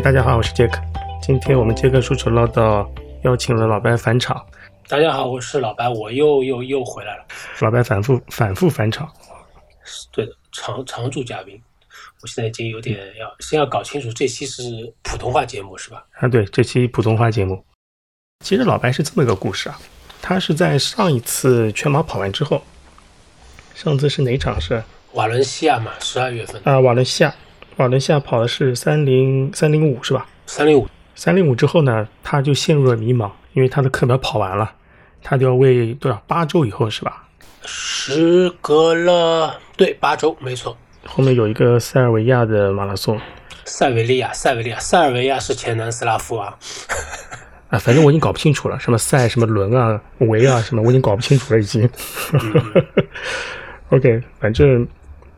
[0.00, 0.80] 嗨，大家好，我是杰克。
[1.20, 2.88] 今天我们杰克说说唠叨
[3.22, 4.42] 邀请了老白返场。
[4.88, 7.24] 大家好，我是老白，我又又又回来了。
[7.58, 9.06] 老白反复反复返场，
[10.10, 11.60] 对的，常常驻嘉宾。
[12.22, 14.62] 我现在已经有点要先要搞清楚，这期是
[15.02, 16.02] 普通话节目是吧？
[16.12, 17.62] 啊，对，这期普通话节目。
[18.42, 19.78] 其实老白是这么一个故事啊，
[20.22, 22.62] 他是在上一次全马跑完之后，
[23.74, 24.82] 上次是哪场是？
[25.12, 27.34] 瓦伦西亚嘛，十二月份啊，瓦伦西亚，
[27.80, 30.26] 瓦伦西亚跑的是三零三零五是吧？
[30.46, 34.70] 三零五，三零五之后呢，他就陷入了迷茫，因为他的课表跑完了，
[35.22, 37.24] 他就要为多少八周以后是吧？
[37.64, 40.76] 时隔了对八周，没错。
[41.06, 43.18] 后面有一个塞尔维亚的马拉松，
[43.64, 46.54] 塞维利亚，塞维利亚，塞尔维亚是前南斯拉夫啊。
[47.70, 51.88] 啊，反正我已经搞不清楚了，什么塞什么伦啊维啊什么，我已经搞不清楚了已经。
[53.88, 54.86] OK，反正，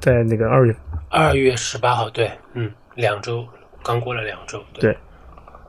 [0.00, 0.74] 在那个二月
[1.12, 3.46] 二月十八号，对，嗯，两周
[3.82, 4.96] 刚过了两周，对，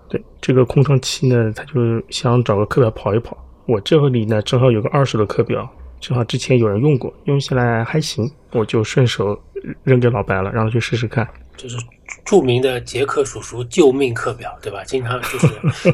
[0.08, 3.38] 对，这个空窗期呢，他就想找个课表跑一跑。
[3.66, 5.70] 我这里呢，正好有个二手的课表，
[6.00, 9.38] 正好之前有人用过，用下来还行，我就顺手
[9.84, 11.28] 扔给老白了，让他去试试看。
[11.58, 11.78] 就是
[12.26, 14.82] 著名的杰克叔叔救命课表，对吧？
[14.86, 15.48] 经常就是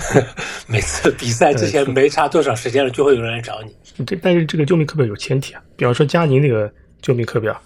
[0.69, 4.05] 每次比赛之前没差多少时间了，就会有人来找你。
[4.05, 7.59] 这但是这个救命课表有前提啊，比方说佳宁那个救命课表，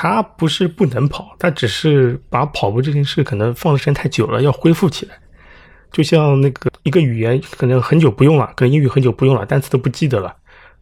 [0.00, 5.18] 他不是不能跑，他只是把跑步这件事可能放的时间太久了，要恢复起来。
[5.90, 10.32] 就像那个一个语言可能很久不用了，可能英语很久不用了，单词都不记得了，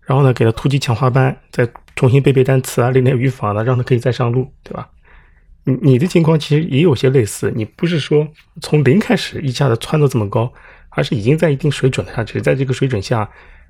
[0.02, 4.86] 然后呢给他突击强化班，再重新背背单词啊，练练语法呢，让他可以再上路，对吧？
[5.64, 8.28] 你你的情况其实也有些类似，你不是说
[8.60, 10.52] 从零开始一下子窜到这么高，
[10.90, 13.26] 而是已经在一定水准了，只是在这个水准下，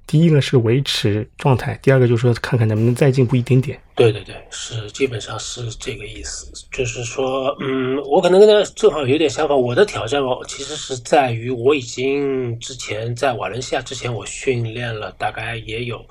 [0.07, 3.81] 第一个是维持状态，第二个就是说看看能不能再进步一点点。
[3.95, 16.05] 对对对，是基本上是这个意思，就是说，嗯，我可能跟他正好有点相反，我的挑战哦，其实是在于我已经之前在瓦伦西亚之前，我训练了大概也有。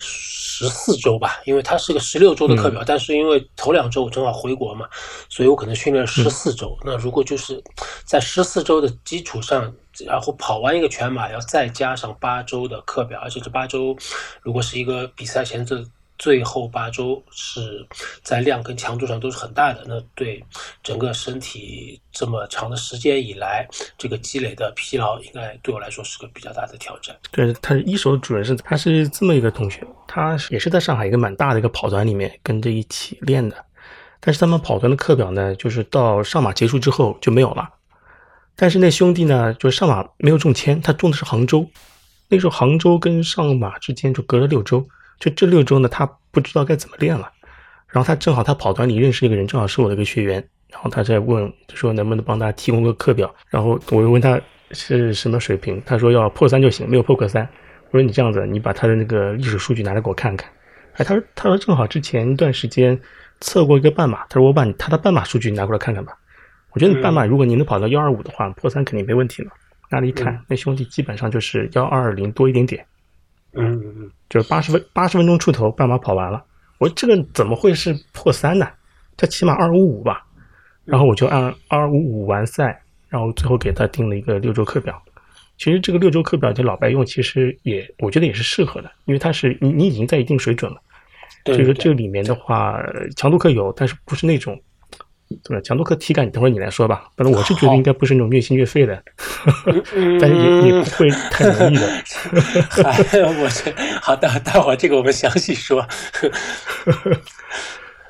[0.00, 4.86] 十四周吧，因为它是个十六周的课表，但是因为头两周我正好回国嘛，
[5.28, 6.76] 所以我可能训练十四周。
[6.84, 7.62] 那如果就是
[8.04, 9.72] 在十四周的基础上，
[10.06, 13.96] 然后跑完一个全马，要再加上八周的课表，而且这八周
[14.42, 15.84] 如果是一个比赛前这。
[16.20, 17.86] 最后八周是
[18.24, 20.42] 在量跟强度上都是很大的，那对
[20.82, 23.64] 整个身体这么长的时间以来，
[23.96, 27.16] 这个积累的疲劳，应该对我来说是个比较大的挑战。
[27.30, 33.64] 对，他一手主人是他是这么一个同学，他也是在上海一个蛮大的一个跑团里面跟着一起练的，
[34.18, 37.77] 但是他们跑团的课表呢，就是到上马结束之后就没有了。
[38.60, 41.70] 但是那兄弟呢，就是上马没有中签，他中的是杭州，
[42.28, 44.84] 那时候杭州跟上马之间就隔了六周。
[45.20, 47.30] 就这六周呢，他不知道该怎么练了。
[47.86, 50.44] 然后他正好他跑团里认识一个人，正好是我的一个学员。
[50.72, 53.32] 然后他在问，说能不能帮他提供个课表。
[53.48, 54.40] 然后我又问他
[54.72, 57.48] 是什么水平，他说要破三就行，没有破过三。
[57.90, 60.50] 我说你这样子，你把他的那个历史数据拿来给我看看。
[60.94, 63.00] 哎，他说他说正好之前一段时间
[63.40, 66.12] 测过一个半马，他说我把你他的半马数据拿过来看看吧。
[66.72, 69.50] 我觉得你半马如果你能跑到幺二五的话，破三肯定没问题了。
[69.90, 72.84] 那里一看，那兄弟基本上就是幺二零多一点点。
[73.54, 76.44] 嗯嗯嗯，就八十分八十分钟出头，半马跑完了。
[76.78, 78.68] 我说这个怎么会是破三呢？
[79.16, 80.26] 他起码二五五吧。
[80.84, 85.02] 然后我就按二五五完赛，然后最后给他定了一个六周课表。
[85.56, 90.80] 其实这个六周课表就老白用，其实也我觉得也是适合的，因为他是你你已经在一定水准了。
[91.46, 92.78] 所以说这里面的话，
[93.16, 94.60] 强度课有，但是不是那种。
[95.44, 96.30] 怎么强度课体感？
[96.30, 97.10] 等会儿你来说吧。
[97.16, 99.02] 反正我是觉得应该不是那种虐心虐肺的，
[100.20, 101.86] 但是也也不会太容易的。
[103.42, 105.86] 我这好，待待会儿这个我们详细说。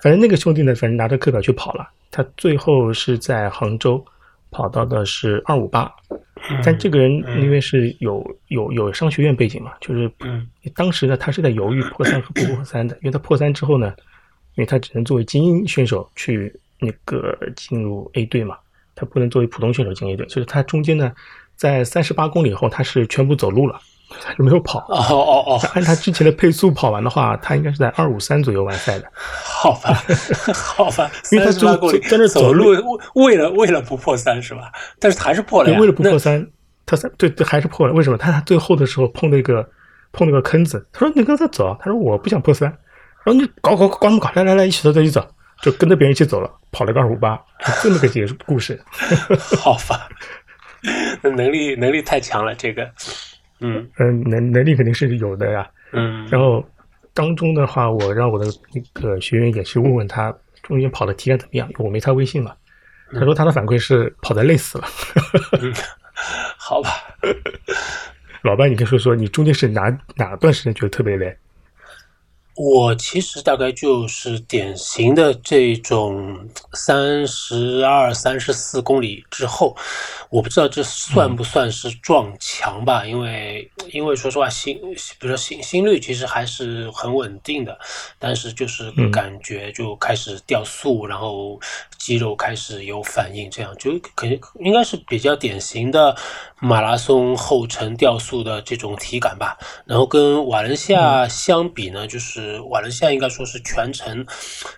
[0.01, 1.89] 反正那个兄弟呢，反正拿着课表去跑了。
[2.11, 4.05] 他最后是在杭州
[4.53, 5.93] 跑到的是二五八，
[6.65, 7.11] 但这个人
[7.43, 10.09] 因为是有有有商学院背景嘛，就是
[10.73, 13.93] 当时呢他是在犹豫破三和不破三的，因为他破三之后呢，
[14.55, 16.55] 因为他只能作为精英选手去。
[16.81, 18.57] 那个进入 A 队嘛，
[18.95, 21.13] 他不能作为普通选手进 A 队，所以他中间呢，
[21.57, 23.81] 在三十八公里后，他是全部走路了，
[24.23, 24.81] 他就没有跑。
[24.89, 25.61] 哦哦哦！
[25.75, 29.11] 按他之前的配速跑完的话，他应该是在二五三左右完赛的。
[29.15, 30.03] 好吧，
[30.55, 31.67] 好吧，因为他就
[32.09, 32.67] 在那走路，
[33.15, 34.73] 为了为了不破三是吧？
[34.99, 36.47] 但是还是破了为了不破三，
[36.87, 37.93] 他三对对还是破了。
[37.93, 38.17] 为什么？
[38.17, 39.69] 他他最后的时候碰那个
[40.13, 42.69] 碰了个坑子，他说你跟他走，他说我不想破三，
[43.25, 45.27] 然后你搞搞搞搞，来来来，一起走，走一起走。
[45.61, 47.41] 就跟着别人一起走了，跑了个二五八，
[47.83, 48.81] 这么个结束故事。
[49.59, 50.09] 好吧，
[51.23, 52.89] 能力能力太强了，这个，
[53.61, 55.69] 嗯嗯，能能力肯定是有的呀。
[55.93, 56.65] 嗯，然后
[57.13, 60.33] 当中的话，我让我的那个学员也去问问他
[60.63, 62.55] 中间跑的体验怎么样，我没他微信嘛。
[63.13, 64.85] 他说他的反馈是跑的累死了。
[65.61, 65.73] 嗯，
[66.59, 66.91] 好吧。
[68.43, 71.37] 老班，你可以说说你中间是哪哪段时间觉得特别累？
[72.59, 79.77] 我其实大概就是典型的这种三十二、三十四公里之后，
[80.29, 83.07] 我不知道这算不算是撞墙吧？
[83.07, 84.77] 因为因为说实话，心
[85.21, 87.79] 比如说心心率其实还是很稳定的，
[88.19, 91.61] 但是就是感觉就开始掉速，然后
[91.97, 96.17] 肌肉开始有反应，这样就肯定应该是比较典型的
[96.59, 99.57] 马拉松后程掉速的这种体感吧。
[99.85, 102.48] 然后跟瓦伦西亚相比呢，就是。
[102.71, 104.27] 瓦伦西亚应该说是全程，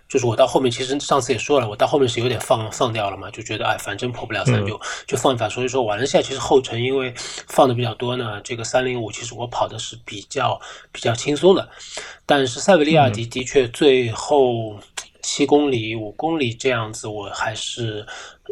[0.08, 5.48] 就是我到后面，其实上次也说了，我到后面是有点放放掉了嘛，就觉得哎，反正破不了三就就放一放。
[5.48, 7.12] 所以说瓦伦西亚其实后程因为
[7.48, 10.60] 放的比较多呢，这个三零五其实我跑的是比较
[10.92, 11.68] 比较轻松的，
[12.26, 14.78] 但是塞维利亚的的确最后
[15.22, 18.06] 七公里、五公里这样子，我还是。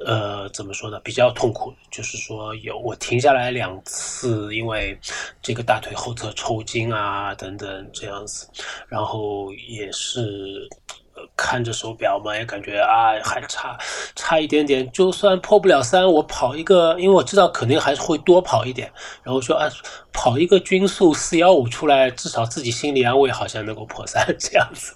[0.07, 1.01] 呃，怎么说呢？
[1.01, 4.99] 比较痛苦，就是说有我停下来两次，因为
[5.43, 8.49] 这个大腿后侧抽筋啊，等等这样子，
[8.89, 10.69] 然后也是
[11.37, 13.77] 看着手表嘛，也感觉啊还差
[14.15, 18.93] 差一点点，就算破不了三，我跑一个，因为我知道肯定还是会多跑一点，
[19.23, 19.69] 然后说啊，
[20.13, 24.95] 跑一个均速四幺五出来，至少自己心理安慰，好像能够破三 这样子。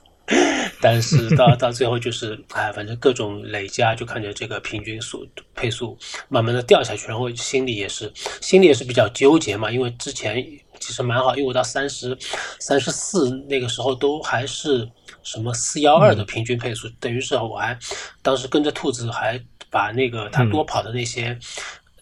[0.82, 5.24] 但是 到到最后就是，哎，反正各种累加，就看着这个平均速
[5.54, 5.96] 配速
[6.28, 10.44] 慢慢的掉下去，然后心里也是心里也是比较纠结嘛，因为之前
[10.80, 12.18] 其实蛮好，因为我到三十
[12.58, 14.86] 三十四那个时候都还是
[15.22, 17.78] 什么四幺二的平均配速，等于是我还
[18.20, 19.40] 当时跟着兔子还
[19.70, 21.38] 把那个他多跑的那些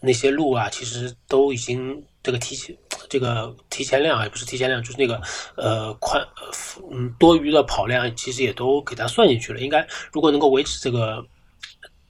[0.01, 2.75] 那些路啊，其实都已经这个提前。
[3.11, 5.21] 这个提前量啊也不是提前量，就是那个
[5.57, 6.25] 呃宽
[6.89, 9.59] 嗯多余的跑量，其实也都给它算进去了。
[9.59, 11.25] 应该如果能够维持这个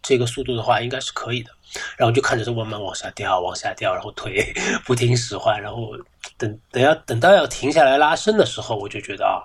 [0.03, 1.49] 这个速度的话，应该是可以的。
[1.97, 4.53] 然后就看着它慢慢往下掉，往下掉，然后腿
[4.85, 5.97] 不听使唤，然后
[6.37, 9.41] 等等要等到要停下来拉伸的时候，我就觉得啊。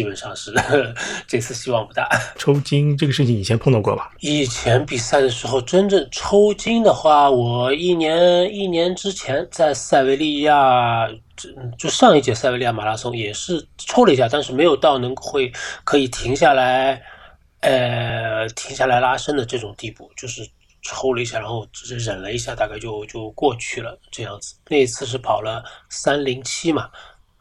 [0.00, 0.50] 基本上是
[1.28, 2.08] 这次希望不大。
[2.38, 4.10] 抽筋这个事情以前碰到过吧？
[4.20, 11.06] 以前比赛的时候，真正抽筋的话，我一年一年之前在塞维利亚，
[11.76, 15.52] 就上一届塞维利亚马拉松也是抽了一下，但是没有到能会
[15.84, 17.02] 可以停下来，
[17.60, 20.48] 呃，停下来拉伸的这种地步，就是
[20.80, 24.54] 抽了一下，然后只是忍了一下，大概就就过去了这样子。
[24.70, 26.88] 那一次是跑了三零七嘛？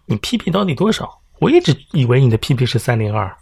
[0.06, 1.22] 你 PP 到底多少？
[1.40, 3.34] 我一直以为你的 PB 是三零二，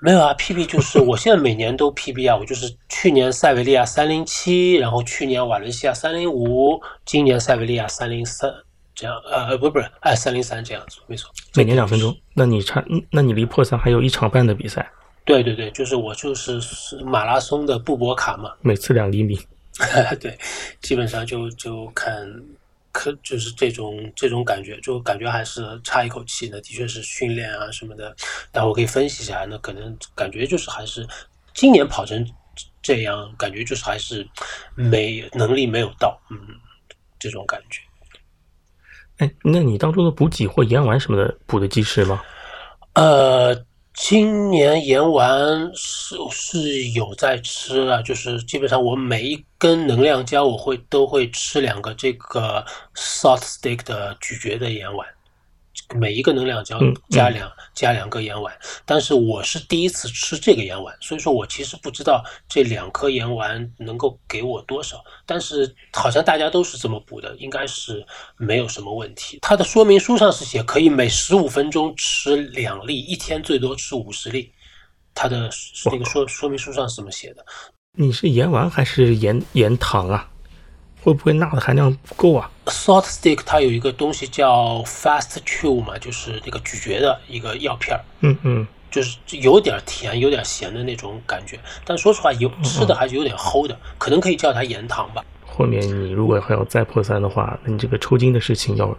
[0.00, 8.52] 没有啊，PB 就是我现在每年都 PB 啊，我就是去年塞维利亚三零七，然后去年瓦伦西亚三零五，今年塞维利亚三零三，
[8.94, 14.90] 这样呃不不是哎三零三这样子，没错，每年两分钟，那你差，那你离破三还有一场半的比赛？
[15.24, 16.60] 对对对，就是我就是
[17.04, 19.38] 马拉松的布博卡嘛，每次两厘米，
[20.20, 20.36] 对，
[20.80, 22.26] 基本上就就看。
[22.92, 28.14] 可就是这种这种感觉，就感觉还是差一口气呢，的确是训练啊什么的。
[28.50, 31.06] 但我可以分析一下，那可能感觉就是还是
[31.54, 32.26] 今年跑成
[32.82, 34.26] 这样，感觉就是还是
[34.74, 36.38] 没能力没有到，嗯，
[37.18, 37.80] 这种感觉。
[39.18, 42.22] 哎，那你当初的补给或盐丸什么的补的及时吗？
[42.94, 43.66] 呃。
[44.00, 52.64] 今年盐丸是是有在吃了，就是基本上我每一根能量胶我会都会吃两个这个
[52.94, 55.06] salt stick 的咀嚼的盐丸。
[55.94, 56.78] 每一个能量胶
[57.08, 58.54] 加两加两个盐丸，
[58.84, 68.04] 但是我是第一次吃这个盐丸，所以说我其实不知道这两颗盐丸能够给我多少，但是好像大家都是这么补的，应该是
[68.36, 69.38] 没有什么问题。
[69.40, 74.52] 它的说明书上是写可以每十五分钟吃两粒，一天最多吃五十粒。
[75.14, 75.50] 它的
[75.86, 77.44] 那个说说明书上是这么写的？
[77.96, 80.30] 你是盐丸还是盐盐糖啊？
[81.08, 88.04] 会不会钠的含量不够啊？Salt stick 它有一个东西叫 fast chew 嘛，就是那个咀嚼的一个药片儿。
[88.20, 91.58] 嗯嗯，就是有点甜、有点咸的那种感觉。
[91.86, 95.24] 但说实话，有吃的还是有点齁的，可能可以叫它盐糖吧。
[95.46, 98.94] 后面你如果还要再破三的话，那你这个抽筋的事情要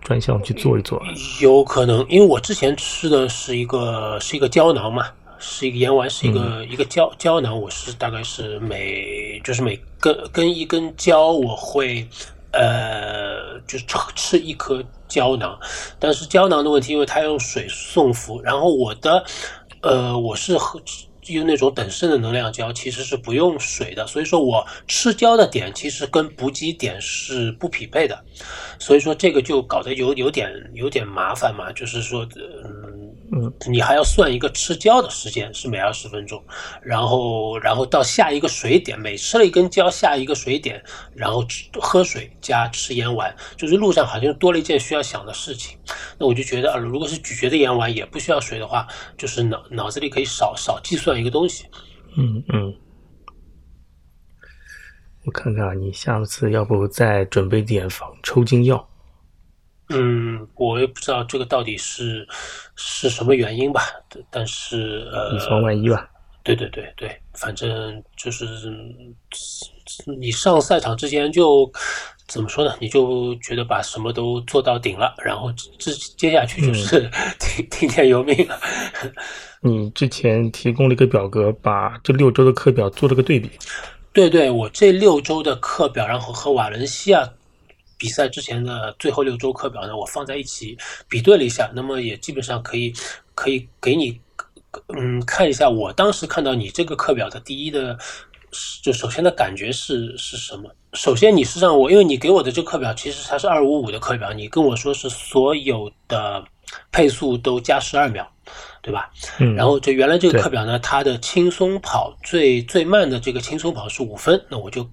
[0.00, 1.02] 专项去做一做。
[1.40, 5.06] 有可能，因为我之前吃的是一个是一个胶囊嘛。
[5.38, 7.58] 是一个盐丸，是一个一个胶胶囊。
[7.58, 12.06] 我是大概是每就是每根跟一根胶，我会
[12.52, 15.58] 呃就是吃吃一颗胶囊。
[15.98, 19.24] 但是胶囊的问题，因为它用水送服，然后我的
[19.82, 20.80] 呃我是喝
[21.26, 24.06] 用那种等渗的能量胶，其实是不用水的。
[24.06, 28.24] 所以说我吃胶的点其实跟补给点是不匹配的。
[28.78, 32.77] 所以说这个就搞得有有点有点麻烦嘛，就是说嗯。
[33.40, 36.42] 嗯，你还要算一个吃胶的时间是每二十分钟，
[36.82, 40.82] 然后然后到下一个水点，每吃了一根胶下一个水点，
[41.14, 45.78] 然后吃喝水加吃盐丸，就是路上好像多了一件需要想的事情。
[46.18, 51.66] 那我就觉得啊，如果是咀嚼的盐丸也不需要水的话，就是脑脑子里可以少少计算一个东西。
[52.16, 52.74] 嗯嗯，
[55.24, 58.88] 我看看啊你下次要不再准备点防抽筋药。
[59.90, 62.26] 嗯，我也不知道这个到底是
[62.76, 63.82] 是什么原因吧，
[64.30, 66.08] 但是呃，以防万一吧。
[66.42, 68.46] 对对对对，反正就是
[70.18, 71.70] 你上赛场之前就
[72.26, 72.74] 怎么说呢？
[72.80, 78.58] 你就觉得把什么都做到顶了，然后这接下去就是 听听天由命了。
[79.60, 83.50] 你之前提供了一个表格，把这六周的课表做了个对比。
[84.12, 87.28] 对对，我这六周的课表，然后和瓦伦西亚。
[87.98, 90.78] 比赛之前的最后六周课表呢，我放在一起
[91.08, 92.92] 比对了一下，那么也基本上可以
[93.34, 94.20] 可以给你
[94.96, 97.98] 嗯看一下，我当时看到你这个课表的第一的，
[98.82, 100.70] 就首先的感觉是是什么？
[100.92, 106.44] 首先你是让我，因为你给我的这个课表其实它是二五五的课表，你跟我说是所有的
[106.92, 108.26] 配速都加十二秒，
[108.80, 109.10] 对吧？
[109.38, 109.54] 嗯。
[109.54, 114.88] 然后就原来这个课表呢，它的轻松跑最最慢的这个轻松跑是五分，那我就。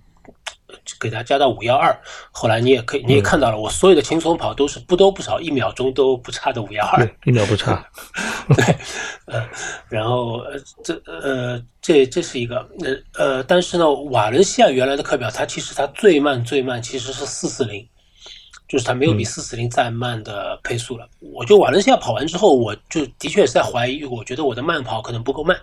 [1.00, 1.98] 给它加到五幺二，
[2.32, 7.86] 后来你也可以，你也看到了，我所有的轻松跑都是不多不少，一秒钟都不差的五幺二，一秒不差。
[8.56, 8.76] 对，
[9.26, 9.48] 呃，
[9.90, 17.88] 然后呃，这呃，这这是一个，呃呃，但是呢，瓦伦西亚原来的课表，它其实它最慢最慢其实是四四零，
[18.68, 21.08] 就是它没有比四四零再慢的配速了。
[21.20, 25.58] 我就瓦伦西亚跑完之后，我就的确是在怀疑，我觉得我的慢跑可能不够慢。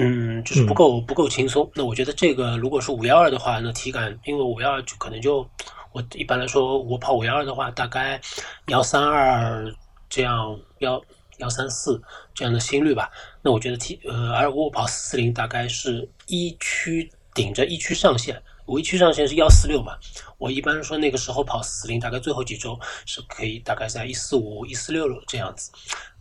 [0.00, 1.68] 嗯，就是不够不够轻松。
[1.74, 5.44] 那我觉得这个如果是五幺二的话，那体感，因为五幺二就可能就
[5.90, 8.20] 我一般来说，我跑五幺二的话，大概
[8.68, 9.74] 幺三二
[10.08, 11.02] 这样，幺
[11.38, 12.00] 幺三四
[12.32, 13.10] 这样的心率吧。
[13.42, 19.94] 那我觉得体呃，而我跑四四零大概是一区顶着一区上限，我一区上限是幺四六嘛。
[20.38, 25.72] 我一般说那个时候跑四四零，大概最后几周是可以大概在一四五一四六这样子。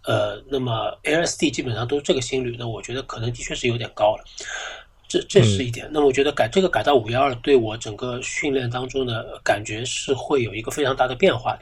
[0.07, 4.23] 呃，那么 LSD 基本上都是这个心率，那我觉得可能的确是有点高了，
[5.05, 5.89] 这这是一点。
[5.91, 11.59] 那么我觉得改这个改到五幺二，对我整个训练当中的感觉是会有一个非常大的变化的，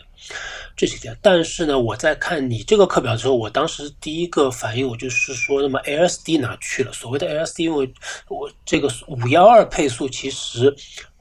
[0.77, 1.17] 这是一点。
[1.23, 6.93] 但是呢，我在看你这个课表的时候，我当时第一个反应我就是说，那么 LSD 哪去了？
[6.93, 7.91] 所谓的 LSD，因为
[8.27, 10.75] 我这个五幺二配速其实。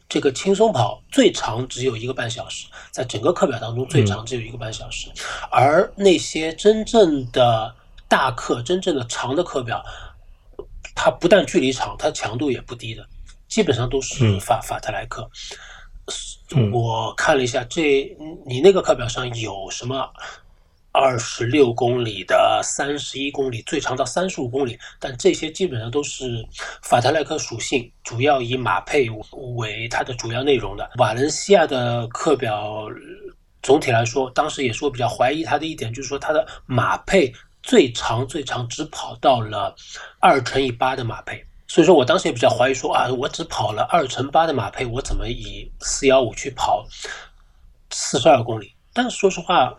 [0.08, 5.08] 这个轻松跑最长只有一个半小时，在整个课表当中最长只有一个半小时，
[5.50, 7.74] 而那些真正的
[8.06, 9.84] 大课、真正的长的课表，
[10.94, 13.04] 它不但距离长，它强度也不低的，
[13.48, 15.28] 基本上都是法法特莱克。
[16.72, 20.08] 我看了一下，这你那个课表上有什么？
[20.94, 26.46] 二十六公里的三十一公里，最长到三十五公里，但这些基本上都是
[26.82, 29.10] 法特莱克属性，主要以马配
[29.56, 30.88] 为它的主要内容的。
[30.98, 32.86] 瓦伦西亚的课表
[33.60, 39.74] 总体来说，当时也是我比较怀疑它的一点，就是说它的马配最长最长只跑到了
[40.20, 46.86] 二乘以八的马配，所以说我当时也比较怀疑说啊，我只跑了二乘八的马配，我怎么以四幺五去跑
[47.90, 48.72] 四十二公里？
[48.92, 49.76] 但是说实话。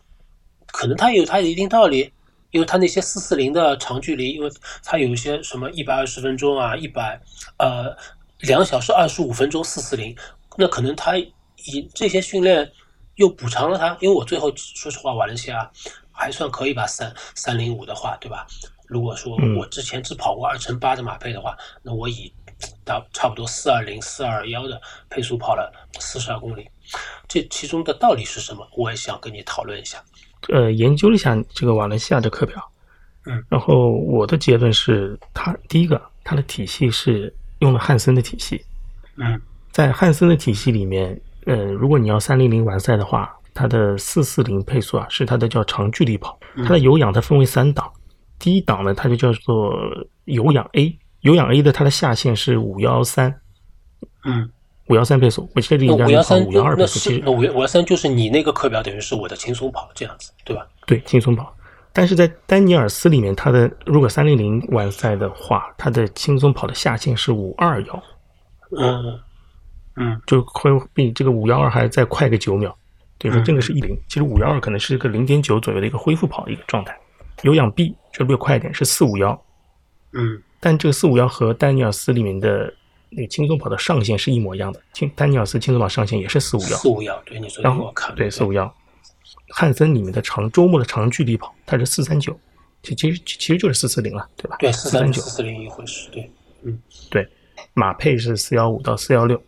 [0.75, 2.11] 可能它有它的一定道理，
[2.51, 4.51] 因为它那些四四零的长距离，因为
[4.83, 7.17] 它有一些什么一百二十分钟啊，一百
[7.57, 7.95] 呃
[8.39, 10.13] 两小时二十五分钟四四零，
[10.57, 12.69] 那可能它以这些训练
[13.15, 13.97] 又补偿了它。
[14.01, 15.71] 因为我最后说实话，瓦伦西亚
[16.11, 18.45] 还算可以吧，三三零五的话，对吧？
[18.85, 22.33] 如果说我之前只跑过二乘八的马配的话，那我以
[22.83, 26.69] 到差不多四二零四二幺的配速跑了四十二公里，
[27.29, 28.67] 这其中的道理是什么？
[28.75, 30.03] 我也想跟你讨论一下。
[30.49, 32.61] 呃，研究了一下这个瓦伦西亚的课表，
[33.25, 38.63] 嗯，然后我的结论是，它第一个，它的体系是用了汉森的体系，
[39.17, 47.91] 嗯，在汉森的体系里面，呃，如果你要三零零完赛的话，它的四四零配速啊，是它的叫长距离跑，它的有氧它分为三档，
[48.37, 49.73] 第一档呢，它就叫做
[50.25, 53.33] 有氧 A，有氧 A 的它的下限是五幺三，
[54.25, 54.49] 嗯。
[54.87, 57.09] 五幺三配速，我记得应该是五幺二配速。
[57.23, 60.67] 那五幺五幺三就是你那个课表，等于是我的轻松跑这样子，对吧？
[60.85, 61.51] 对，轻松跑。
[61.91, 68.03] 但是在丹尼尔斯里面，他的如果三零零完赛的话，他的轻松跑的下限是五二幺。
[68.77, 69.19] 嗯
[69.95, 72.75] 嗯，就会比这个五幺二还再快个九秒。
[73.17, 76.95] 等于说这个是一零，其实五幺二可能是一个零点九左右的一个恢复跑的一个状态。
[77.41, 79.31] 有氧 B 就略快一点，是四五幺。
[80.13, 82.71] 嗯，但这个四五幺和丹尼尔斯里面的。
[83.09, 88.73] 那个轻松跑的上限是一模一样的，轻丹尼尔斯轻松跑上限也是四五幺，四五幺，对你然后对四五幺，
[89.49, 92.37] 汉森里面的长周末的长距离跑它是四三九，
[92.83, 94.57] 其其实其实就是四四零了，对吧？
[94.59, 96.29] 对，四三九四四零一回事，对，
[96.63, 96.79] 嗯。
[97.09, 97.27] 对，
[97.73, 99.41] 马配是四幺五到四幺六，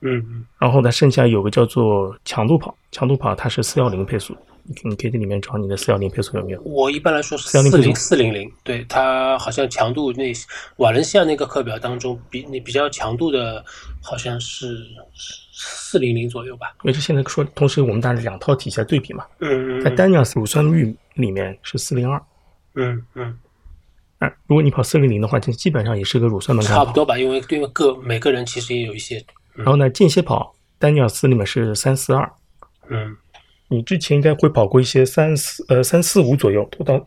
[0.00, 0.46] 嗯嗯。
[0.58, 4.36] 然后呢，剩下有个叫做强度跑，强度跑它是四幺零配速，
[4.84, 6.60] 你可以在里面找你的四幺零配速有没有？
[6.62, 10.32] 我一般来说是410四零四零零，对它好像强度那
[10.76, 13.64] 瓦伦西亚那个课表当中比你比较强度的
[14.02, 14.86] 好像是
[15.52, 16.68] 四零零左右吧。
[16.82, 22.22] 因为这现在说，同时我们拿两套体系来对比嘛，嗯嗯在丹尼尔斯乳酸率里面是四零二，
[22.74, 23.38] 嗯嗯，
[24.18, 26.76] 啊，如果你跑四零零的话，就基本上也是个乳酸门槛。
[26.76, 29.24] 差不多吧，因为因为各每个人其实也有一些，
[29.54, 32.32] 然后呢，间歇跑，丹尼尔斯里面是三四二，
[32.88, 33.16] 嗯
[33.70, 37.02] 你之前应该会跑过一些三四呃三四五左右，到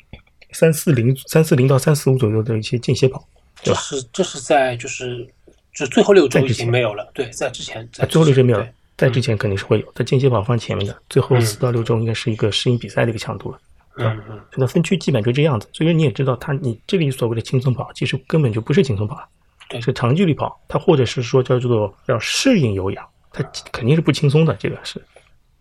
[0.53, 3.27] 三四零三四零到三四五左右的一些间歇跑，
[3.61, 3.79] 对这吧？
[3.81, 5.27] 是这是在就是
[5.73, 13.59] 就最后六周已经没有了，对，在之前在啊，最后六周没有了，在之前肯定是会有，在间歇跑放前面的，最后嗯四到六周应该是一个适应比赛的一个强度了。
[13.97, 19.27] 嗯嗯所以它分区基本就这样子，所以你也知道，它你这里所谓的轻松跑，其实根本就不是轻松跑了，
[19.69, 24.99] 对是长距离跑，它或者是说叫做要适应有氧，它肯定是不轻松的，这个是。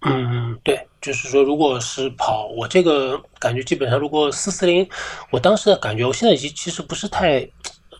[0.04, 4.88] 嗯嗯，对，就是说，如果是跑，我这个感觉基本上，如果四四零，
[5.30, 7.48] 我当时的感觉，我现在已经其实不是太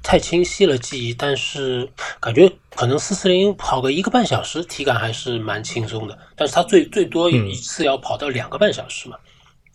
[0.02, 6.18] 太清晰了记忆，但是感觉可能四四零跑个一个半小时，体感还是蛮轻松的。
[6.34, 9.16] 但是它最最多嗯一次要跑到两个半小时嘛，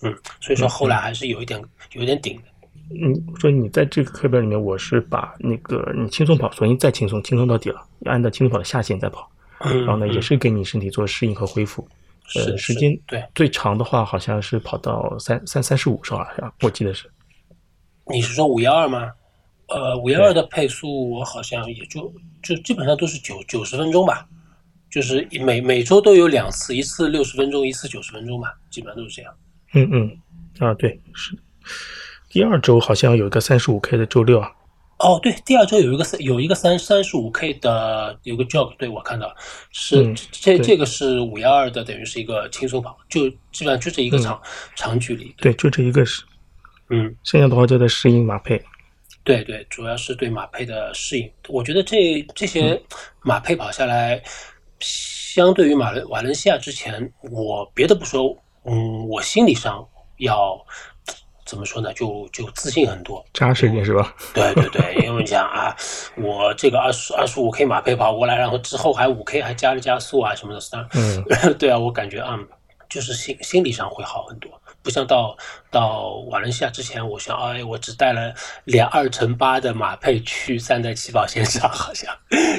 [0.02, 2.44] 嗯，所以说后来还是有一点有一点顶的。
[2.90, 9.30] 嗯，说你在这个课表里面，我是把那个你轻松跑，索性再轻松，轻松到底了，按照轻松跑的下限再跑，
[9.60, 11.88] 嗯，然后呢，嗯也是给你身体做适应和恢复。
[12.28, 16.28] 是呃，时间对，最长的话好像是跑到三三三十五是吧？
[16.62, 17.10] 我记得是。
[18.12, 19.12] 你是说五幺二吗？
[19.68, 24.26] 呃，五幺二的配速我好像也就就基本上都是九九十分钟吧，
[24.90, 29.34] 就是每每周都有两次，一次六十分钟，一次九十分钟吧，基本上都是这样。
[29.74, 30.18] 嗯嗯，
[30.60, 31.38] 啊对是。
[32.30, 34.52] 第二周好像有一个三十五 K 的周六啊，
[35.00, 39.32] 哦，对，第二周有一个三有一个三三十五 K 的有个 jog，对我看到
[39.72, 44.42] 是、嗯这这个是五幺二的，等于是一个轻松跑，就基本上就这一个长、
[44.76, 45.32] 长距离。
[45.38, 46.24] 对，就这一个是，
[46.90, 48.60] 嗯，剩下的话就在适应马配。
[49.24, 51.32] 对对，主要是对马配的适应。
[51.50, 52.82] 我觉得这这些
[53.22, 54.20] 马配跑下来，
[54.80, 60.58] 相对于马伦瓦伦西亚之前，我别的不说，嗯，我心理上要
[61.48, 61.92] 怎么说呢？
[61.94, 63.26] 就就自信很多。
[63.34, 64.14] 扎实一点是吧？
[64.36, 65.76] 对对对，因为你想啊，
[66.18, 72.38] 我这个二十二十五 K 马配跑过来，然后之后还五 K 还加了加速啊什么的，当然嗯， 对啊，我感觉啊、
[72.90, 74.52] 就是心心理上会好很多，
[74.84, 75.36] 不像到
[75.72, 78.34] 到瓦伦西亚之前，我想，哎，我只带了
[78.66, 82.14] 两二乘八的马配去站在起跑线上， 好像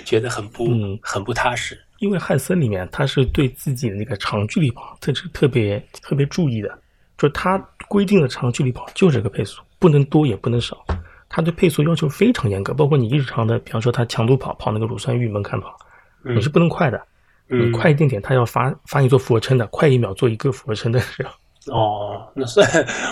[0.05, 1.81] 觉得很不、嗯很不踏实。
[1.99, 6.69] 因为汉森里面他是对自己的那个长距离跑，他是特别特别注意的，
[7.17, 10.85] 就是他规定的长距离跑就这个配速，不能多也不能少。
[11.29, 15.77] 他对配速要求非常严格，包括你日常的，比方说他强度跑跑那个乳酸阈门槛跑，
[16.25, 17.01] 嗯你是不能快的，
[17.49, 21.33] 你嗯，快一点点，他要罚罚你做俯卧撑的，快一秒做一个俯卧撑的这样。
[21.69, 22.63] 哦，那是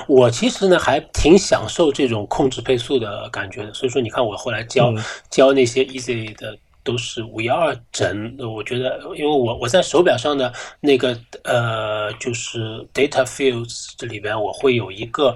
[0.09, 15.35] 我其实呢还挺享受这种控制配速的感觉的，所以说你看我后来教、嗯教那些 easy 的都是五幺二整，我觉得因为我我在手表上的那个呃就是 data fields 这里边我会有一个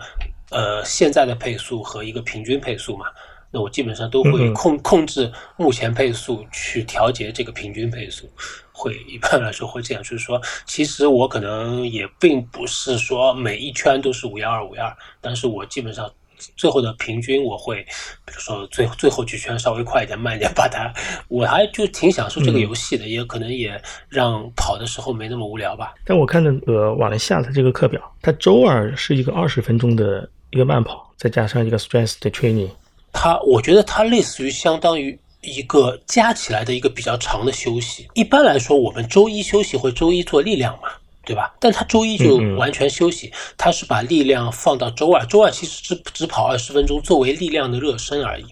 [0.50, 3.06] 呃现在的配速和一个平均配速嘛。
[3.52, 8.30] 那我基本上都会控控制目前配速去调节这个平均配速，
[8.70, 16.08] 会一般来说会这样，就是说，其实我可能也并不是说每一圈都是五幺二五幺二，但是我基本上
[16.56, 17.76] 最后的平均我会，
[18.24, 20.92] 比如说最最后几圈稍微快一点慢一点，把它，
[21.28, 25.94] 我还就挺享受这个嗯游戏的，也可能也让跑的时候没那么无聊吧。
[26.04, 32.70] 但我看那个瓦伦西亚的这个课表，它周二是一个二十分钟的一个慢跑，再加上一个 strength 的 training。
[33.12, 38.08] 它，我觉得它类似于相当于一个加起来的一个比较长的休息。
[38.14, 40.88] 一般来说，我们周一休息会周一做力量嘛，
[41.30, 41.54] 对吧？
[41.60, 48.46] 但他周一就完全休息，他是把力量放到周二，周二其实只只跑二十分钟，作为力量的热身而已。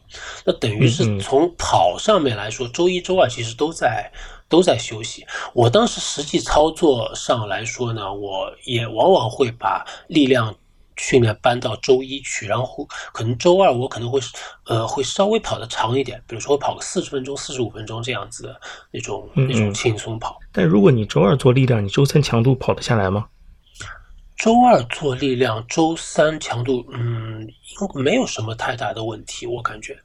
[0.44, 4.12] 那等于是从跑上面来说，周一、周二其实都在。
[4.50, 5.26] 都在休息。
[5.52, 10.54] 我当时实际操作上来说呢，我也往往会把力量
[10.98, 14.20] 训练搬到周一去，然后可能周二我可能会
[14.66, 20.38] 呃会稍微跑得长一点，比如说会跑个四十分钟、四十五分钟这样子的那种那种轻松跑。
[20.52, 23.26] 但如果你周二做力量，你周三强度跑得下来吗？
[24.36, 29.98] 周二做力量，周三强度，嗯，应没有什么太大的问题，我感觉。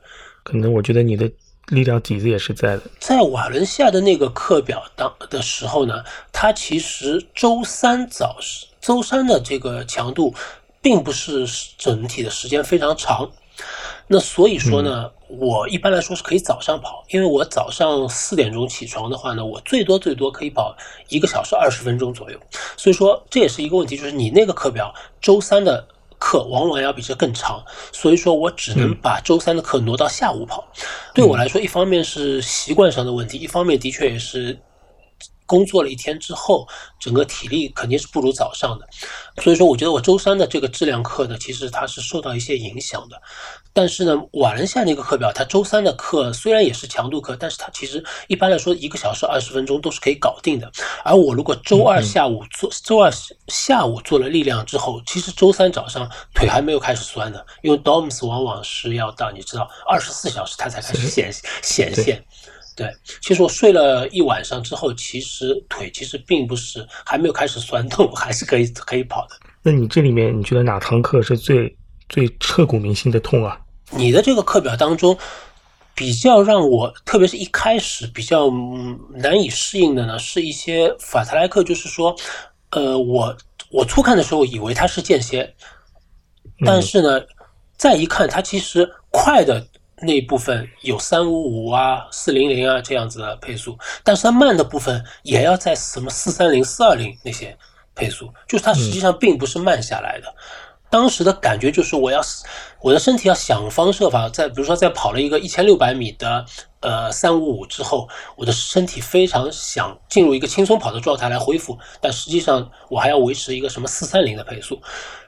[0.43, 1.31] 可能我觉得你的
[1.67, 2.81] 力量底子也是在的。
[2.99, 8.37] 在瓦伦西亚的那个课表当的时候呢，它其实周三早
[8.81, 10.33] 周三的这个强度
[10.83, 11.47] 并不是
[11.79, 13.31] 整体的时间非常长。
[14.07, 20.75] 那所以说呢，我一般来说是可以早上跑，因为我早上四点钟起床的话呢，我最多最多可以跑
[21.07, 22.37] 一个小时二十分钟左右。
[22.75, 25.87] 所以说这也是一个问题，就是你那个课表周三的
[26.19, 30.67] 课往往要比这更长，所以说我只能把周三的课挪到下午跑。
[31.13, 34.59] 对我来说，一方面是习惯上的问题，一方面的确也是。
[35.53, 36.67] 工作了一天之后，
[36.99, 38.87] 整个体力肯定是不如早上的，
[39.43, 43.21] 所以说我觉得我周三的这个质量课呢，其实它是受到一些影响的。
[43.71, 50.71] 但是呢，瓦伦夏那个课表，它周三的课虽然也是强度课，但是它其实一般来说一个小时二十分钟都是可以搞定的。
[51.03, 53.11] 而我如果周二下午做，周二
[53.47, 62.23] 下午做了力量之后，其实周三早上腿还没有开始酸的，因为 DOMS 往往是要到你知道二十四小时它才开始显显现。
[62.75, 69.35] 对，其实我睡了一晚上之后，其实腿其实并不是还没有开始酸痛，还是可以可以跑的。
[69.61, 71.77] 那你这里面你觉得哪堂课是最
[72.09, 73.59] 最刻骨铭心的痛啊？
[73.91, 75.15] 你的这个课表当中，
[75.93, 78.49] 比较让我，特别是一开始比较
[79.13, 82.15] 难以适应的呢，是一些法特莱克，就是说，
[82.71, 83.37] 呃，我
[83.69, 85.53] 我初看的时候以为它是间歇，
[86.65, 87.21] 但是呢，
[87.77, 89.67] 再一看它其实快的。
[90.03, 97.57] 那部分有三五五啊、四零零啊这样子的配速，但是它慢的部分也要在什么四三零、四二零那些
[97.95, 100.33] 配速，就是它实际上并不是慢下来的。
[100.89, 102.21] 当时的感觉就是我要
[102.79, 106.45] 我的身体要想方设法，在比如说在跑了一个一千六百米的
[106.83, 114.79] 呃三五五之后，我的身体非常想进入一个轻松跑的状态来恢复，但实际上我还要维持一个什么四三零的配速。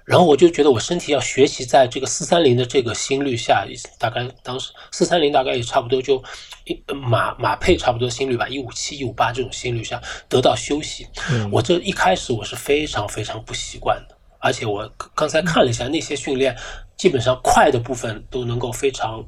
[0.03, 3.65] 然后我就觉得我身体要学习在这个四三零的这个心率下，
[3.97, 6.23] 大概当时四三零大概也差不多就
[6.65, 11.07] 一马马配差不多心率吧，一五七一五八这种心率下得到休息。
[11.51, 16.55] 我这一开始我是非常非常不习惯的，而且我刚才看了一下那些训练，
[16.95, 19.25] 基本上快的部分都能够非常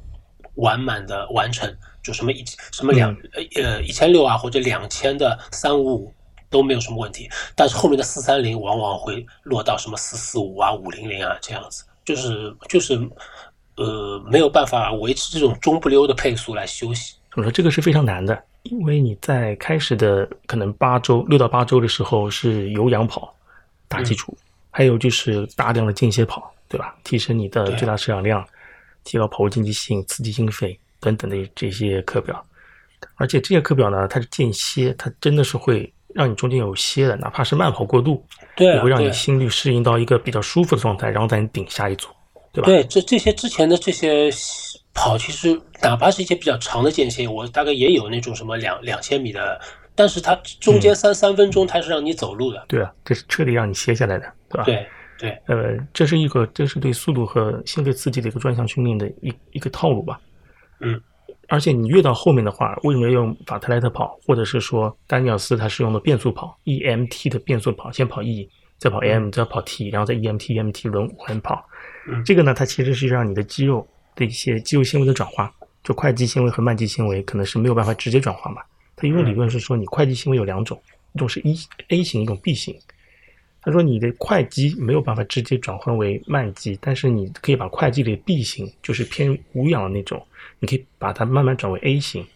[0.54, 3.16] 完满的完成，就什么一什么两
[3.56, 6.14] 呃一千六啊或者两千的三五五。
[6.50, 12.98] 都没有什么问题，但是后面的四三零往往会落到什么四四五啊、五零零啊这样子，就是就是，
[13.76, 17.16] 呃，没有办法维持这种中不溜的配速来休息。
[17.36, 23.30] 我说这个是非常难的，因为你在开始的可能八周六到八周的时候是有氧跑
[23.86, 24.34] 打基础，
[24.70, 26.96] 还有就是大量的间歇跑，对吧？
[27.04, 28.42] 提升你的最大摄氧量，
[29.04, 32.44] 提高跑步经济性、刺激心肺等等的这些课表。
[33.16, 35.92] 而且这些课表呢，它是间歇，它真的是会。
[36.14, 38.24] 让你中间有歇的，哪怕是慢跑过度，
[38.56, 42.08] 也会让你心率适应到一个比较舒服的状态，然后再顶下一组，
[42.50, 42.66] 对吧？
[42.66, 44.30] 对，这这些之前的这些
[44.94, 49.60] 跑，其实哪怕是一些比较长的间歇，我大概也有那种什么两两千米的，
[49.94, 54.64] 但是它中间三三分钟它是让你走路的，对啊，这是彻底让你歇下来的，对吧？
[54.64, 54.86] 对
[55.18, 60.18] 对，呃，这是一个这是对速度和心肺刺激的一个专项训练的一一个套路吧？
[60.80, 61.00] 嗯。
[61.50, 71.64] 而且你越到后面的话，为什么要用法特莱特跑，或者是说丹尼尔斯他是用的变速跑，EMT 的变速跑，先跑 E，再跑 M，再跑 T，然后再 EMT，EMT 轮轮跑。
[72.22, 75.50] 这个呢，它其实是让你的肌肉的一些肌肉纤维的转化，
[75.82, 78.60] 就快肌纤维和慢肌纤维可能是没有办法直接转化嘛。
[78.94, 80.78] 它因为理论是说，你快肌纤维有两种，
[81.14, 81.56] 一种是 E
[81.88, 82.78] A 型，一种 B 型。
[83.60, 90.24] 他说你的快肌没有办法直接转换为慢肌，但是你可以把快肌的 B 型，就是偏无氧的那种。
[90.60, 92.26] 你可以把它慢慢转为 A 型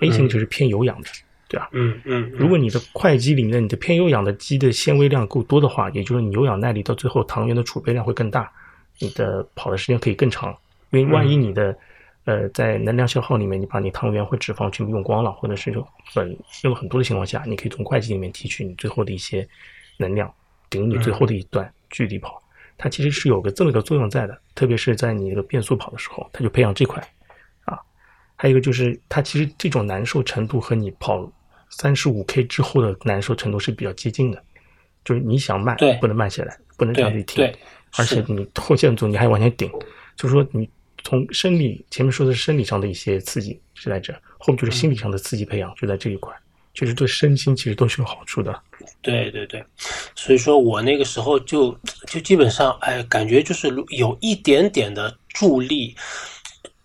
[0.00, 1.08] ，A 型就是偏有氧的，
[1.48, 1.68] 对吧？
[1.72, 2.30] 嗯嗯。
[2.32, 8.50] 如果你的快肌里面你的偏有氧的肌的纤维量够多的话，也就是你有氧耐力到最后糖原的储备量会更大，
[8.98, 10.56] 你的跑的时间可以更长。
[10.90, 11.76] 因为万一你的
[12.24, 19.46] 呃在能量消耗里面，你把你糖原或脂肪全部用光了，或者是用很用很多的情况下，你可以从快肌里面提取你最后的一些
[19.98, 20.32] 能量，
[20.70, 22.42] 顶你最后的一段距离跑。
[22.78, 27.02] 它其实是有个这么个作用在的，特别是在你那个变速跑的时候，它就培养这块
[27.64, 27.78] 啊。
[28.36, 31.32] 还有一个就是，它其实这种难受程度和你跑
[31.70, 34.42] 三十五 K 之后的难受程度是比较接近的，
[35.04, 37.50] 就是你想慢，不能慢下来，不能这样子停，
[37.96, 39.70] 而且你后线组你还往前顶，
[40.16, 40.68] 就是说你
[41.02, 46.34] 从生理前面说的是生理上的一些刺激是在这，后面就是心理上的刺激培养就在这一块，
[46.76, 48.54] 其实对身心其实都是有好处的。
[49.02, 49.64] 对对对，
[50.14, 55.96] 所以说我那个时候就就基本上哎，感觉就是有一点点的助力。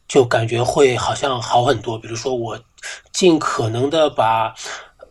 [0.08, 2.60] 就感觉会好像好很多，比如说我
[3.14, 4.54] 尽可能的把，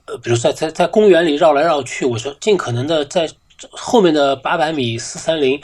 [0.04, 3.26] 呃，比如在在在公园里绕来绕去，我说尽可能的在
[3.70, 5.58] 后面的八百米四三零，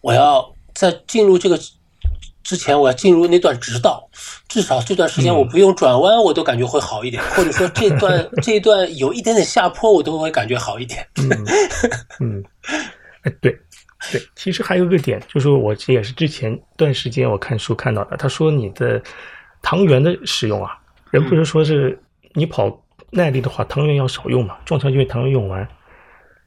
[0.00, 1.56] 我要在进入这个
[2.50, 4.10] 之前，我要进入那段直道，
[4.48, 11.06] 至少这段时间我不用转弯，我都感觉会好一点，或者说这段 这一段有一点点下坡，我都会感觉好一点。
[12.18, 12.42] 嗯，
[13.22, 13.56] 哎，对，
[14.10, 19.00] 对，其实还有一个点，就是我也是之前段时间我看书看到的，他说你的
[19.62, 20.76] 糖原的使用啊，
[21.12, 21.96] 人不是说是
[22.34, 25.64] 你跑耐力的话，糖原要少用嘛，撞墙因为糖原用完。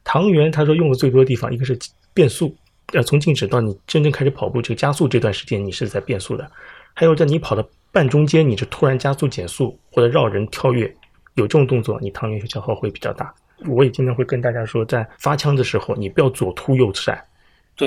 [0.03, 1.79] 糖原他说用的最多的地方，一个是
[2.13, 2.53] 变速，
[2.93, 6.45] 呃，从静止到你真正开始跑步这个加速这段时间，你是在变速的；
[6.93, 10.93] 还有在你跑的半中间，你是突然加速减速或者绕人跳跃，
[11.35, 13.33] 有这种动作，你糖原消耗会比较大。
[13.67, 17.23] 我也经常会跟大家说，在发枪的时候，你不要左突右闪，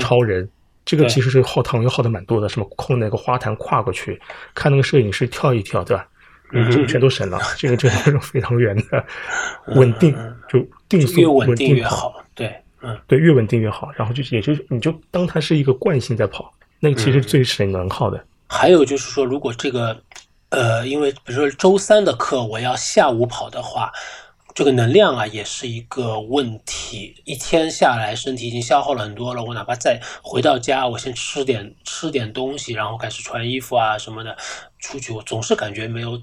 [0.01, 0.49] 超人
[0.85, 4.21] 这个其实是耗糖原耗的蛮多的，什么控那个花坛跨过去，
[4.55, 6.09] 看那个摄影师跳一跳，对吧？
[6.53, 9.05] 嗯，这个全都省了，这个就是非常远的
[9.75, 10.17] 稳定，
[10.49, 12.25] 就定速越稳定越好。
[12.81, 13.91] 对，嗯，对，越稳定越好。
[13.97, 18.25] 然后就也就是你就当它是一个惯性在跑，那个其实最省能耗的。
[18.49, 20.01] 还有就是说，如果这个
[20.51, 23.93] 呃，因为比如说周三的课我要下午跑的话。
[24.55, 27.15] 这个能量啊，也是一个问题。
[27.27, 29.45] 一天下来，身体已经消耗了很多了。
[29.45, 34.35] 我哪怕再回到家，我先吃点吃点东西，然后开始穿衣服啊什么的，
[34.79, 36.19] 出去，我总是感觉没有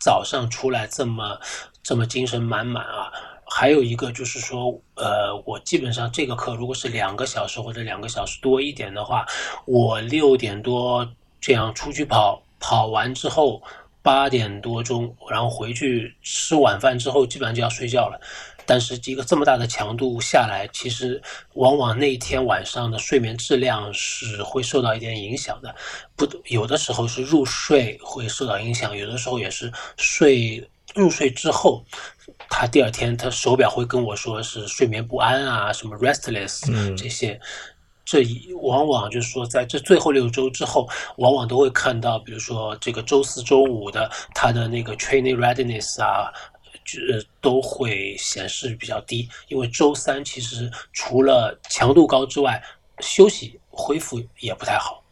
[0.00, 1.38] 早上出来这么
[1.82, 3.12] 这么精神满满啊。
[3.56, 9.24] 还有一个就是说，呃，我基本上这个课如果是两个小时或者两个小时多一点的话，
[9.64, 11.08] 我六点多
[11.40, 13.62] 这样出去跑，跑完之后。
[14.02, 18.20] 八点多钟，然后回去吃晚饭之后，基本上就要睡觉了。
[18.66, 21.22] 但是一个这么大的强度下来，其实
[21.54, 25.74] 往往那一天晚上的睡眠质量是会受到一点影响的。
[26.16, 31.82] 不，有的时候是入睡会受到影响，有的时候也是睡入睡之后，
[32.48, 37.40] 他第二天他手表会跟我说是睡眠不安啊，什么 restless 这些。
[38.06, 46.30] 这一往往就是说，在这最后六周之后，往往都会看到，比如说这个周四周五的他的那个 training readiness 啊，
[47.10, 49.26] 呃，都会显示比较低。
[49.48, 52.62] 因为周三其实除了强度高之外，
[53.00, 55.02] 休息恢复也不太好。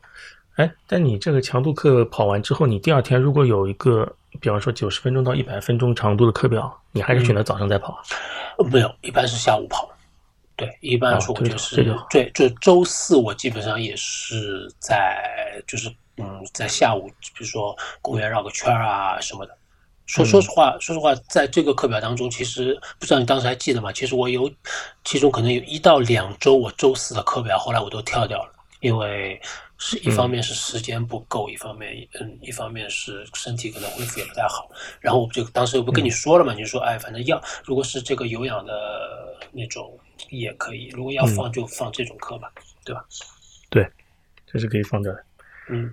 [0.56, 8.02] 哎，但你这个强度课跑完之后，你第二天如果有一个，比方说九十分钟到一百分钟长度的课表，你还是选择早上再跑？
[8.70, 9.88] 没有，一般是下午跑。
[10.54, 15.16] 对，一般来说我就是对，就周四我基本上也是在，
[15.66, 19.56] 就是嗯，在下午，比如说公园绕个圈啊什么的。
[20.04, 23.90] 说说实话，说实话，在这个课表当中，其实不知道你当时还记得吗？
[23.92, 24.50] 其实我有，
[25.04, 29.40] 其中可能有一到两周，我周四的课表后来我都跳掉了，因为
[29.84, 34.70] 是一方面是时间不够，一方面嗯，一方面是身体可能恢复也不太好。
[35.00, 38.72] 然后我就当时我不跟你说了嘛，你说哎，反正要如果是这个有氧的
[39.50, 39.98] 那种。
[40.30, 42.48] 也可以，如果要放就放这种课吧，
[42.84, 43.04] 对吧？
[43.68, 43.84] 对，
[44.46, 45.24] 这是可以放的。
[45.68, 45.92] 嗯，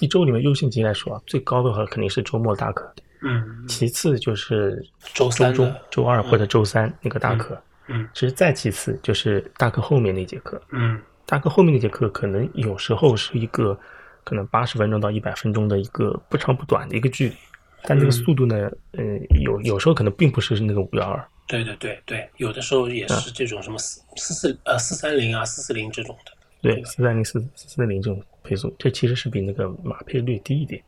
[0.00, 2.90] 一周里面优先级来说啊，最高的话肯定是周末大课。
[3.20, 7.60] 嗯，其次就是周三、周周二或者周三那个大课。
[7.88, 10.60] 嗯，其实再其次就是大课后面那节课。
[10.72, 13.78] 嗯，大课后面那节课可能有时候是一个
[14.24, 17.34] 可能八十分钟到一百分钟的一个不长不短的一个距离，
[17.82, 21.28] 但这个速度呢，嗯，有有时候可能并不是那个五幺二。
[21.48, 26.32] 对对对对，有的时候也是这种什么四四四呃四三零啊四四零这种的。
[26.62, 30.82] 对，四三零四四四零这种配速，这其实是比那个马配略低一点。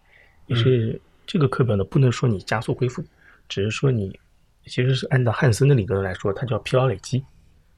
[0.47, 3.05] 也是这个课表呢，不能说你加速恢复，
[3.49, 4.19] 只是说你
[4.67, 7.23] 其实是按照汉森的理论来说，它叫疲劳累积，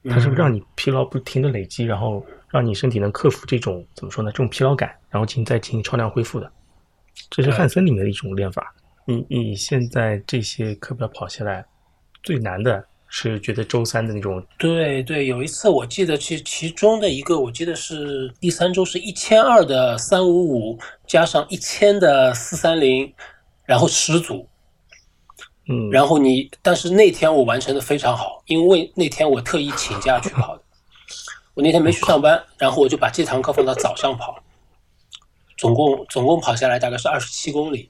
[0.09, 4.31] 它是让你疲劳不停的累积，然后让你身体能克服这种怎么说呢？
[4.31, 6.51] 这种疲劳感，然后进行再进行超量恢复的。
[7.29, 8.73] 这是汉森里面的一种练法。
[9.05, 11.65] 你你现在这些课表跑下来。
[12.23, 23.11] 最难的是觉得周三的那种，对对，有一次我记得其其中的一个，我记得是第三周是一千二的三五五加上一千的四三零，
[23.65, 24.47] 然后十组，
[25.67, 30.63] 嗯，然后你，但是那天我完成的非常好，因为那天我特意请假去跑的，
[31.53, 34.37] 我那天没去上班，然后我就把这堂课放到早上跑，
[35.57, 37.89] 总共总共跑下来大概是二十七公里。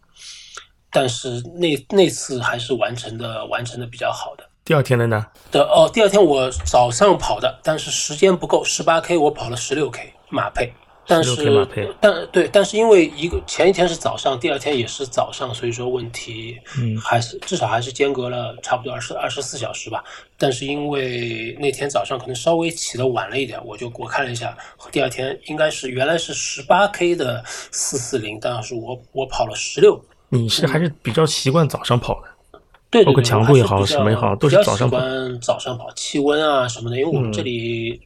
[0.94, 4.46] 但是那那次还是完成的，完成的比较好的。
[4.66, 5.26] 第二天的呢？
[5.52, 10.74] 的哦，第二天我早上跑的，但是时间不够，十八 K 我跑了十六 K 马配。
[11.08, 11.68] 但是
[12.00, 20.04] 但对，但是因为一个前一天是早上，第二天也是早上，所以说问题嗯还是至少还是间隔了差不多二十二十四小时吧。
[20.38, 24.58] 但是因为那天早上可能稍微起的晚了一点，我就我看了一下，
[24.92, 30.00] 第二天应该是原来是十八 K 的四四零，但是我我跑了十六。
[30.30, 32.60] 你是还是比较习惯早上跑的，
[32.90, 34.98] 对，包括强度也好，什么也好，都是早上跑。
[35.42, 38.00] 早上跑，气温啊什么的，因为我们这里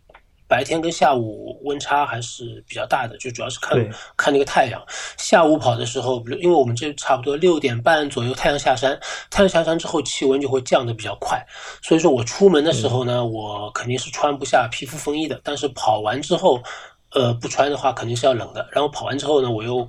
[0.55, 3.77] 白天跟下午温差还是比较大的，就主要是看
[4.15, 4.81] 看那个太阳。
[5.17, 8.97] 下午跑的时候，因为我们这差不多六点半左右太阳下山，
[9.29, 11.45] 太阳下山之后气温就会降的比较快，
[11.81, 16.63] 所以说我出门的时候呢，我肯定是穿不下皮肤风衣的，但是跑完之后，
[17.11, 18.65] 呃，不穿的话肯定是要冷的。
[18.71, 19.85] 然后跑完之后呢，我又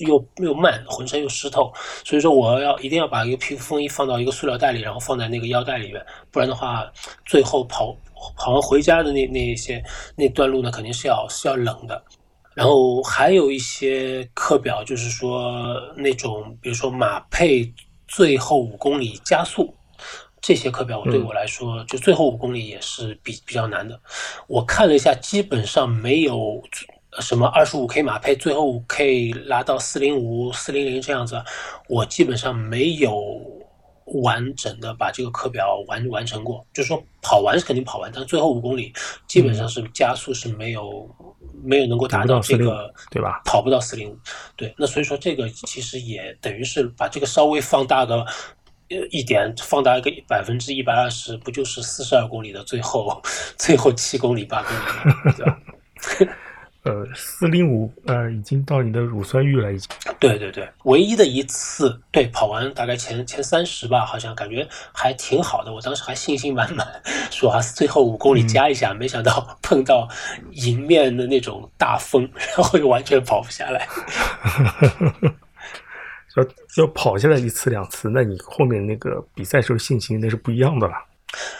[0.00, 1.72] 又又慢，浑身又湿透，
[2.04, 6.90] 所以说我要一定要把一个皮肤风衣放到一个塑料袋里，然后放在那个腰带里面，不然的话，
[7.24, 7.96] 最后跑
[8.36, 9.82] 跑完回家的那那些
[10.16, 12.02] 那段路呢，肯定是要是要冷的。
[12.54, 17.72] 然后还有一些课表，就是说那种，比如说马配
[18.08, 19.72] 最后五公里加速，
[20.42, 23.98] 这些课表对我来说，就最后五公里也是比比较难的。
[24.48, 26.60] 我看了一下，基本上没有
[27.20, 31.42] 什么二十五 K 马配最后五 K 拉到四零五、四零零这样子，
[31.88, 33.40] 我基本上没有
[34.22, 36.66] 完整的把这个课表完完成过。
[36.72, 38.92] 就是说跑完是肯定跑完，但最后五公里
[39.26, 41.08] 基本上是加速是没有。
[41.62, 43.42] 没有能够达到这个，对吧？
[43.44, 44.18] 跑不到四零五，
[44.56, 44.74] 对。
[44.78, 48.24] 那所以说这个其实也等于是把这个稍微放大个
[48.88, 53.20] 呃一点，放大一个百分之一百二十，不就是四十二公里的最后
[53.58, 55.58] 最后七公里八公里，对吧？
[56.82, 59.88] 呃，四零五呃已经到你的乳酸阈了，已经。
[60.18, 65.72] 对对对，唯一的一次，对，跑完大概前前三十吧，好像感觉还挺好的。
[65.72, 66.86] 我当时还信心满满，
[67.30, 70.08] 说啊，最后五公里加一下，没想到 碰到
[70.52, 73.86] 迎面的那种大风， 然后就完全跑不下来。
[76.36, 76.44] 要
[76.78, 80.94] 要跑下来一次两次，那你后面那个比赛时候信心那是不一样的了。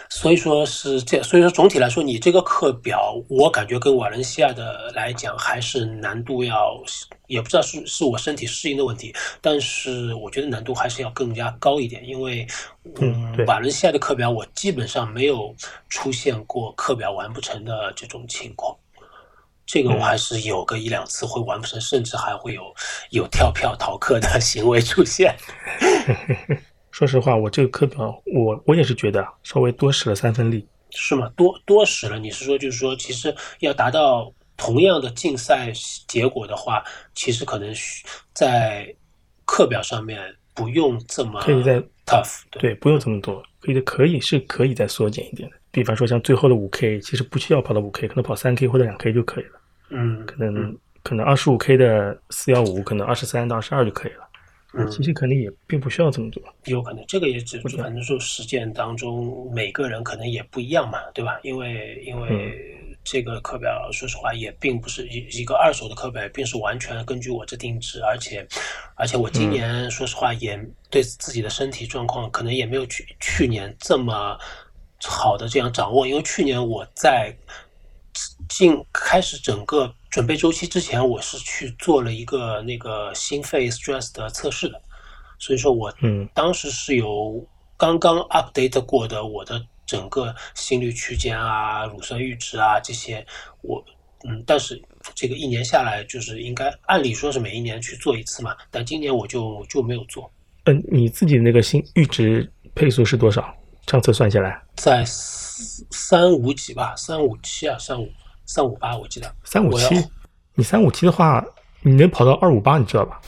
[0.08, 6.82] 所以说是这，所以说总体来说，你这个课表，我感觉跟瓦伦西亚的来讲，还是难度要，
[7.26, 12.46] 也不知道是是我身体适应的问题，但是我觉得难度还是要更加高一点，因为
[13.00, 15.54] 嗯，瓦伦西亚的课表我基本上没有
[15.88, 18.76] 出现过课表完不成的这种情况，
[19.64, 22.62] 这个我还是有个一两次会完不成，甚至还会有
[23.10, 25.36] 有跳票逃课的行为出现。
[26.90, 30.66] 说实话，我这个课表，我我也是觉得稍微多使了三分力。
[30.90, 31.30] 是吗？
[31.36, 32.18] 多多使了？
[32.18, 35.72] 你是说，就是说，其实要达到同样的竞赛
[36.08, 36.82] 结果的话，
[37.14, 37.72] 其实可能
[38.32, 38.92] 在
[39.44, 40.20] 课表上面
[40.52, 45.56] 不用这么可以在 tough，对，不用这么多，可以可以是可以再缩减一点的。
[45.70, 49.60] 比方说，像最后的五 K，其实不需要跑到五 K，可能跑三 K 或者两 K 就可以了。
[49.90, 54.28] 嗯，可能可能二十五 K 的四幺五，可能二十三到二十二就可以了。
[54.72, 61.40] 嗯，其实可能也并不需要这么多，有可能这个也只反正说实践当中每个人可能也不一样嘛，对吧？
[61.42, 62.54] 因为因为
[63.02, 68.46] 这个课表说实话也并不是一一个二手的课表，并是完全根据我这定制，而且
[68.94, 70.56] 而且我今年说实话也
[70.88, 74.38] 对自己的身体状况可能也没有去去年这么
[75.02, 77.34] 好的这样掌握，因为去年我在
[78.50, 79.90] 进开始整个。
[80.10, 84.82] 准备周期之前，我是去做了一个那个心肺 stress 的测试的，
[85.38, 93.24] 所以说我嗯当时是有刚刚 update 过的我的整个心率区间啊、乳酸阈值啊这些，
[93.60, 93.80] 我
[94.24, 94.82] 嗯，但是
[95.14, 100.28] 这个一年下来，就是应该按理说是每一年去做一次嘛，但今年我就就没有做。
[100.64, 103.54] 嗯，你自己那个心阈值配速是多少？
[103.86, 108.10] 上次算下来在三五几吧，三五七啊，三五。
[108.52, 110.04] 三五八，我记得三五七，
[110.54, 111.44] 你三五七的话，
[111.82, 113.20] 你能跑到二五八，你知道吧？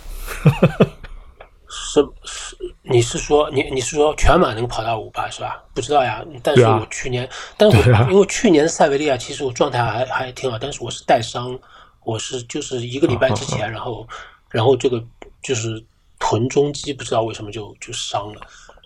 [1.68, 5.62] 是是，你是说你你是说全马能跑到二五八是吧？
[5.72, 11.56] 不知道呀，但是我去年，但是我、因为去年塞维利亚其实我状态还还挺好，但是我是带伤，
[12.02, 14.04] 我是就是一个礼拜之前，然后
[14.50, 15.00] 然后这个
[15.40, 15.80] 就是
[16.18, 18.40] 臀中肌不知道为什么就就伤了。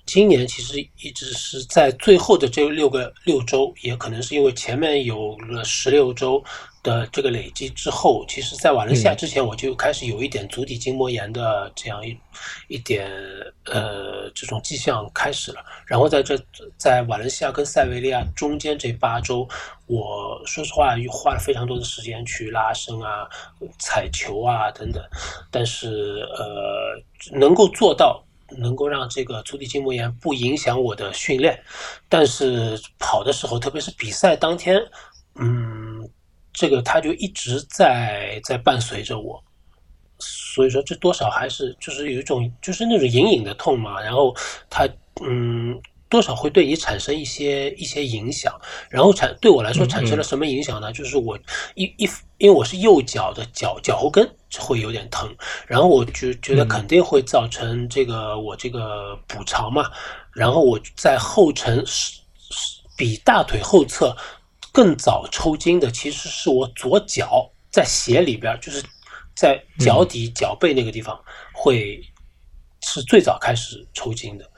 [0.07, 6.43] 今年其实一直是在最后的这六个六周，也可能是因为前面有了十六周
[6.81, 12.17] 的这个累积之后，其实，在瓦伦西亚之前我就开始有一点足底筋膜炎的这样一
[12.69, 13.11] 一点
[13.65, 15.61] 呃这种迹象开始了。
[15.85, 16.39] 然后在这
[16.79, 19.47] 在瓦伦西亚跟塞维利亚中间这八周，
[19.87, 23.29] 我说实话又花了非常多的时间去拉伸啊、
[23.81, 25.03] 踩球啊等等，
[25.51, 28.23] 但是呃能够做到。
[28.51, 31.61] 能够让这个足底筋膜炎不影响我的训练，
[32.09, 34.81] 但是跑的时候，特别是比赛当天，
[35.35, 36.09] 嗯，
[36.53, 39.43] 这个它就一直在在伴随着我，
[40.19, 44.35] 所以说这多少还是就是有一种就是那种隐隐的痛嘛，然后
[44.71, 44.89] 它
[45.23, 48.59] 嗯多少会对你产生一些一些影响，
[48.91, 50.93] 然后产对我来说产生了什么影响呢？
[50.93, 51.39] 就是我
[51.75, 54.29] 一一因为我是右脚的脚脚后跟。
[54.59, 55.37] 会有点疼，
[55.67, 59.91] 然后我就觉得肯定会造成这个我这个补偿嘛，
[60.33, 62.13] 然后我在后程是
[62.49, 64.17] 是比大腿后侧
[64.73, 68.83] 更早抽筋的其实是我左脚在鞋里边，就是
[69.35, 71.21] 在脚底脚背那个地方
[71.53, 72.01] 会
[72.81, 74.51] 是最早开始抽筋的。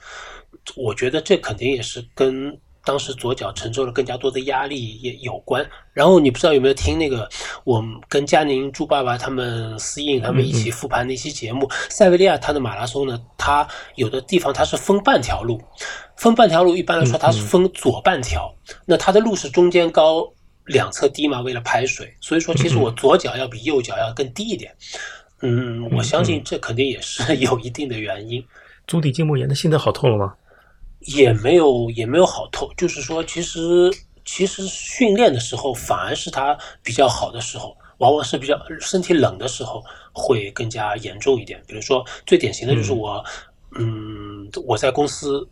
[0.75, 2.57] 我觉得这肯定也是跟。
[2.81, 5.63] 当时左脚承受了更加多的压力也有关，
[5.93, 7.29] 然后你不知道有没有听那个
[7.63, 15.61] 我们跟佳宁、朱爸爸他们司印他们一起复盘那期节目，塞维利亚它的马拉松呢，它有的地方它是分半条路，
[16.15, 18.51] 分半条路一般来说它是分左半条，
[18.85, 20.27] 那它的路是中间高
[20.65, 24.73] 两侧低嘛，为了排水，所以说其实我左脚要比右脚要更低一点，
[25.41, 28.43] 嗯，我相信这肯定也是 有一定的原因。
[28.87, 30.33] 足底筋膜炎的现在好透了吗？
[30.99, 33.91] 也没有也没有好透，就是说，其实
[34.25, 39.83] 其实训练的时候反而是他比较好的时候，往往是比较身体冷的时候
[40.13, 41.61] 会更加严重一点。
[41.67, 43.23] 比如说最典型的就是我，
[43.75, 45.47] 嗯，我在公司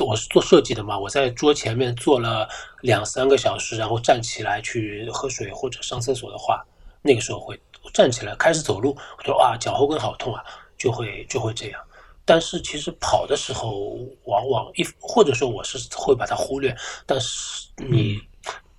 [0.00, 2.48] 我是做设计的嘛，我在桌前面坐了
[2.82, 6.64] 两三个小时，然后站起来去喝水或者上厕所的话，
[7.02, 7.58] 那个时候会
[7.94, 10.44] 站起来开始走路，我说啊脚后跟好痛啊，
[10.76, 11.80] 就会就会这样。
[12.28, 16.76] 但是其实跑的时候，往往一或者说我是会把它忽略。
[17.06, 18.20] 但是你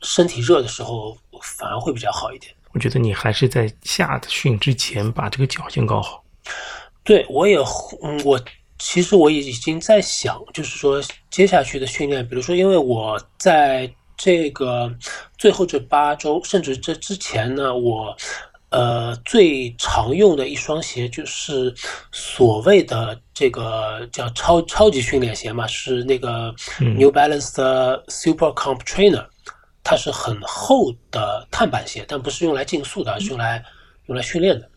[0.03, 2.53] 身体热的时候，反而会比较好一点。
[2.73, 6.23] 我觉得你还是在下训之前把这个脚先搞好。
[7.03, 7.57] 对，我也，
[8.03, 8.39] 嗯，我
[8.77, 14.95] 其实我已经在想，就是说接下去的训练，比如说，因为我在这个
[15.39, 18.15] 最后这八周，甚至这之前呢，我。
[18.71, 21.73] 呃，最常用的一双鞋就是
[22.11, 29.25] 所谓的这个叫超超级训练鞋嘛，是那个 New Balance 的 Super Comp Trainer，
[29.83, 33.65] 它是很厚的碳板鞋，但不是用来竞速的，而是用来
[34.05, 34.69] 用来训练的。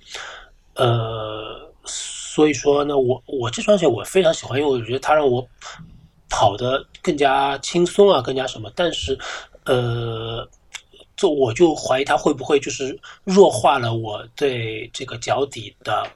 [0.76, 5.46] 呃，所以说呢，我我这双鞋我非常喜欢，因为我觉得它让我
[6.30, 8.72] 跑得更加轻松啊，更加什么。
[8.74, 9.18] 但是，
[9.66, 10.48] 呃。
[11.16, 16.10] 就我就怀疑他会不会就是弱化了我对这个脚底的，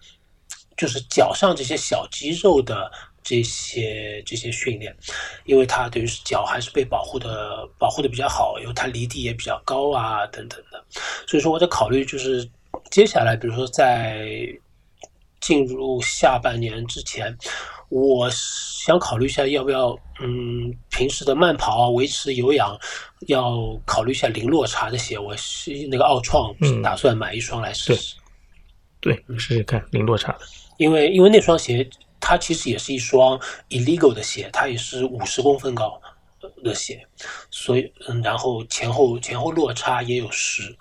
[0.77, 2.91] 就是脚上这些小肌肉的
[3.23, 4.97] 这些这些训练，
[5.45, 10.85] 因为它等于是脚还是被保护的保护的比较好，因为它离地也比较高啊等等的，
[11.27, 12.49] 所以说我在考虑就是
[12.91, 14.29] 接下来比如说在
[15.47, 17.39] 进入下半年之前，
[17.89, 22.77] 我想考虑一下要不要嗯平时的慢跑啊维持有氧。
[23.29, 28.17] 要考虑一下零落差的鞋，我是那个奥创打算买一双来试试。
[29.01, 30.41] 对，你试试看零落差的。
[30.79, 31.89] 因为因为那双鞋
[32.21, 33.39] 它其实也是一双
[33.71, 36.01] illegal 的鞋，它也是五十公分高
[36.65, 37.07] 的鞋，
[37.51, 40.77] 所以嗯，然后前后前后落差也有十，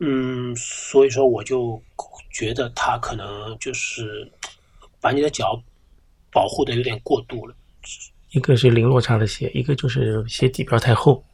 [0.00, 1.82] 嗯，所以说我就
[2.30, 4.30] 觉得它可能就是
[5.00, 5.60] 把你的脚
[6.32, 7.54] 保护的有点过度了。
[8.30, 11.24] 一个是零落差的鞋，一个就是鞋底不要太厚。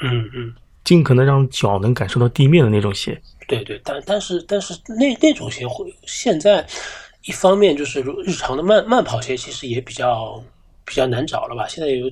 [0.00, 0.54] 嗯嗯，
[0.84, 3.20] 尽可能让脚能感受到地面的那种鞋。
[3.46, 6.66] 对对，但但是但是那那种鞋会现在
[7.22, 10.42] 一方面就是如日常的慢慢跑鞋其实也比较
[10.86, 11.68] 比较难找了吧？
[11.68, 12.10] 现在有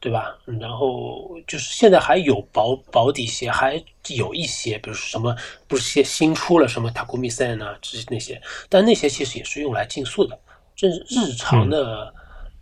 [0.00, 0.34] 对吧？
[0.60, 5.36] 然后就是现在还有薄薄底鞋，还有一些，比如说什么
[5.68, 7.74] 不是新新出了什么塔古米赛呢？
[7.82, 10.38] 这些那些，但那些其实也是用来竞速的，
[10.74, 12.14] 这日常的。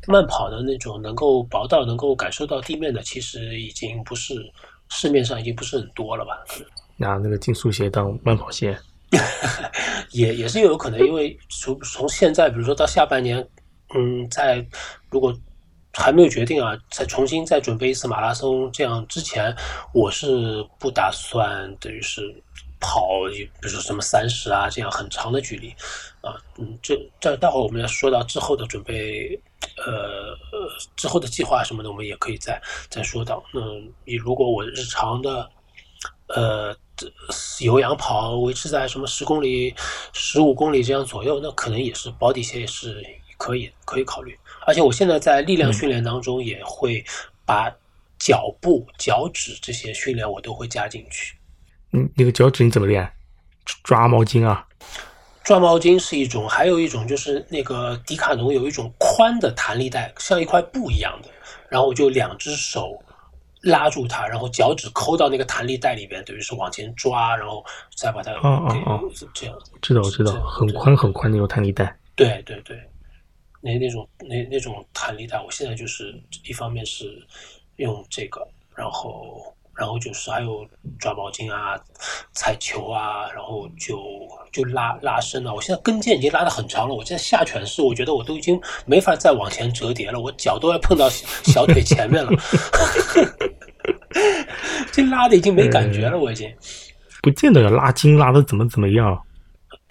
[0.09, 4.34] 慢跑的那种能够薄到能够感受到地面的，其实已经不是
[4.88, 6.42] 市面上已经不是很多了吧？
[6.96, 8.76] 拿那个竞速鞋当慢跑鞋，
[10.11, 13.46] 也也是有可能，因为从从现在，比如说到下半年，
[13.95, 14.66] 嗯，在
[15.11, 15.34] 如果
[15.93, 19.55] 还没有决定啊，再重新再准备一次马拉松，这样之前
[19.93, 22.22] 我是不打算等于是
[22.80, 25.70] 跑，比如说什么三十啊这样很长的距离
[26.20, 29.40] 啊，嗯，这这待会我们要说到之后的准备。
[29.76, 30.36] 呃，
[30.97, 33.43] 之后的计划什么的，我们也可以再再说到。
[33.55, 33.61] 那，
[34.05, 35.49] 你如果我日常的
[36.26, 36.76] 呃
[37.61, 39.72] 有氧跑维持在什么十公里、
[40.12, 43.07] 十五公里这样左右，那可能也是保底鞋也是
[43.43, 44.38] 可以可以考虑。
[44.64, 47.05] 而且我现在在力量训练当中也会
[47.45, 47.68] 把
[48.20, 51.36] 脚步、脚趾这些训练我都会加进去。
[51.93, 53.12] 嗯，那个脚趾你怎么练？
[53.82, 54.64] 抓毛巾啊？
[55.43, 61.28] 抓毛巾是一种，还有一种就是那个迪卡侬有一种宽的弹力带，像一块布一样的，
[61.68, 62.97] 然后我就两只手
[63.62, 67.64] 拉住它，然后脚趾抠到那个弹力带里边，等于是往前抓，然后
[67.97, 68.32] 再把它
[68.72, 68.80] 给
[69.34, 69.59] 这样。
[69.80, 71.99] 知道，我知道，很宽很宽那种弹力带。
[72.14, 72.80] 对对对，
[73.62, 77.26] 那那种那那种弹力带，我现在就是一方面是
[77.76, 78.46] 用这个，
[78.76, 79.42] 然后。
[79.74, 80.66] 然后就是还有
[81.00, 81.80] 抓毛巾啊、
[82.34, 83.98] 踩球啊，然后就
[84.52, 85.54] 就拉拉伸了。
[85.54, 92.30] 我现在跟腱已经拉的很长了，我现在下犬式，我觉得我都已经没法再往前折叠了，我脚都要碰到小腿前面了。
[94.92, 96.54] 这拉的已经没感觉了，我已经。
[97.22, 99.18] 不见得要拉筋拉的怎么怎么样。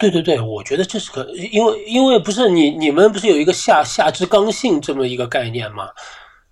[0.02, 5.88] 对对对，我觉得这是个，因为因为不是你你们不是有一个下下肢刚性这么一个概念吗？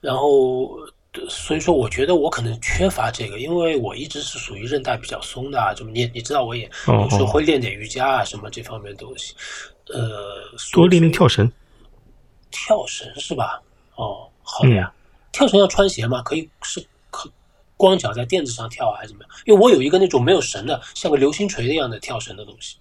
[0.00, 0.70] 然后
[1.28, 9.34] 所以说，我觉得我可能缺乏这个，因为我一直是属于韧带比较松的啊，这么你你知道，我也有时候会练点瑜伽啊什么这方面的东西。
[9.92, 10.36] 呃，
[10.72, 11.50] 多练练跳绳。
[12.52, 13.60] 跳绳是吧？
[13.96, 14.92] 哦，好的呀。
[15.32, 16.22] 跳绳要穿鞋吗？
[16.22, 16.80] 可以是
[17.10, 17.28] 可
[17.76, 19.30] 光脚在垫子上跳还是怎么样？
[19.46, 22.76] 因为我有一个那种没有绳的，像个流星锤一样的跳绳的东西。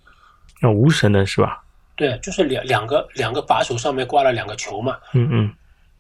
[0.62, 1.64] 那无绳的是吧？
[1.96, 4.98] 对，就是两两个两个把手上面挂了两个球嘛。
[5.14, 5.54] 嗯嗯，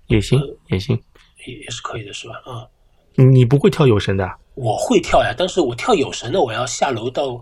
[0.08, 0.98] 也行也行，
[1.46, 2.36] 也也是可以的，是吧？
[2.48, 2.68] 嗯。
[3.34, 4.30] 你不会跳有绳的？
[4.56, 7.40] 我会跳呀，但是我跳有绳的，我要下楼到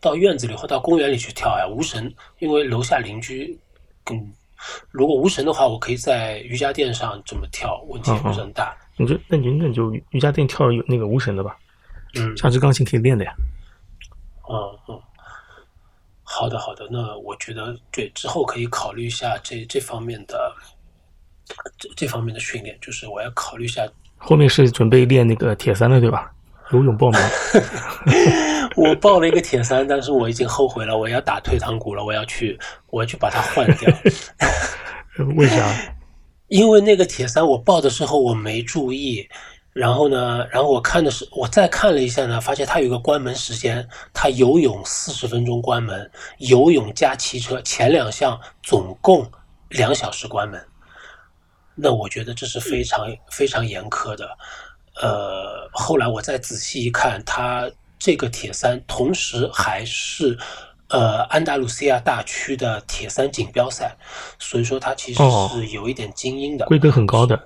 [0.00, 1.66] 到院子里或到公园里去跳呀。
[1.68, 3.58] 无绳，因为楼下邻居，
[4.10, 4.32] 嗯。
[4.90, 8.76] 如果无绳的话，我可以在瑜伽垫上这么跳，问题不是很大。
[8.96, 11.56] 你就那你那就瑜伽垫跳有那个无绳的吧？
[12.18, 13.32] 嗯，下肢钢琴可以练的呀。
[14.50, 15.00] 嗯嗯，
[16.32, 20.54] 好的好的，那我觉得对之后可以考虑一下这这方面的
[21.76, 23.84] 这这方面的训练，就是我要考虑一下。
[24.16, 26.30] 后面是准备练那个铁三的对吧？
[26.72, 27.20] 游泳报名。
[28.76, 30.96] 我报了一个铁三，但是我已经后悔了。
[30.96, 32.56] 我要打退堂鼓了，我要去，
[32.90, 33.92] 我要去把它换掉。
[35.34, 35.68] 为啥？
[36.46, 39.28] 因为那个铁三我报的时候我没注意，
[39.72, 49.30] 然后呢，然后我看的是，我再看了一下呢，发现它有个关门时间，它游泳四十分钟关门，游泳加骑车前两项总共
[49.68, 50.60] 两小时关门。
[51.74, 54.28] 那我觉得这是非常非常严苛的。
[55.00, 57.70] 呃，后来我再仔细一看，它。
[58.02, 60.38] 这个铁三同时还是，
[60.88, 63.94] 呃，安达卢西亚大区的铁三锦标赛，
[64.38, 67.38] 所以说它其实是有一点精英的，规格很高的。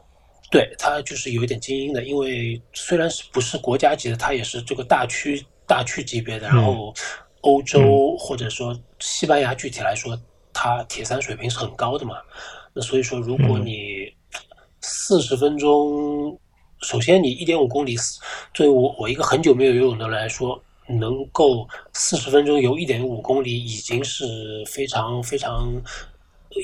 [0.55, 6.47] 对，它就是有一点精英的，因为虽然是不是国家级的，它也是这个大区大区级别的。
[6.47, 6.95] 然后
[7.41, 10.17] 欧洲或者说西班牙，具体来说，
[10.53, 12.19] 它铁三水平是很高的嘛。
[12.73, 14.15] 那所以说，如果你
[14.81, 16.39] 四十分钟。
[16.81, 17.97] 首先，你一点五公里，
[18.53, 24.27] 作为我我一个很久没有游泳的人来说，能够四十分钟游一点五公里，已经是
[24.67, 25.73] 非常非常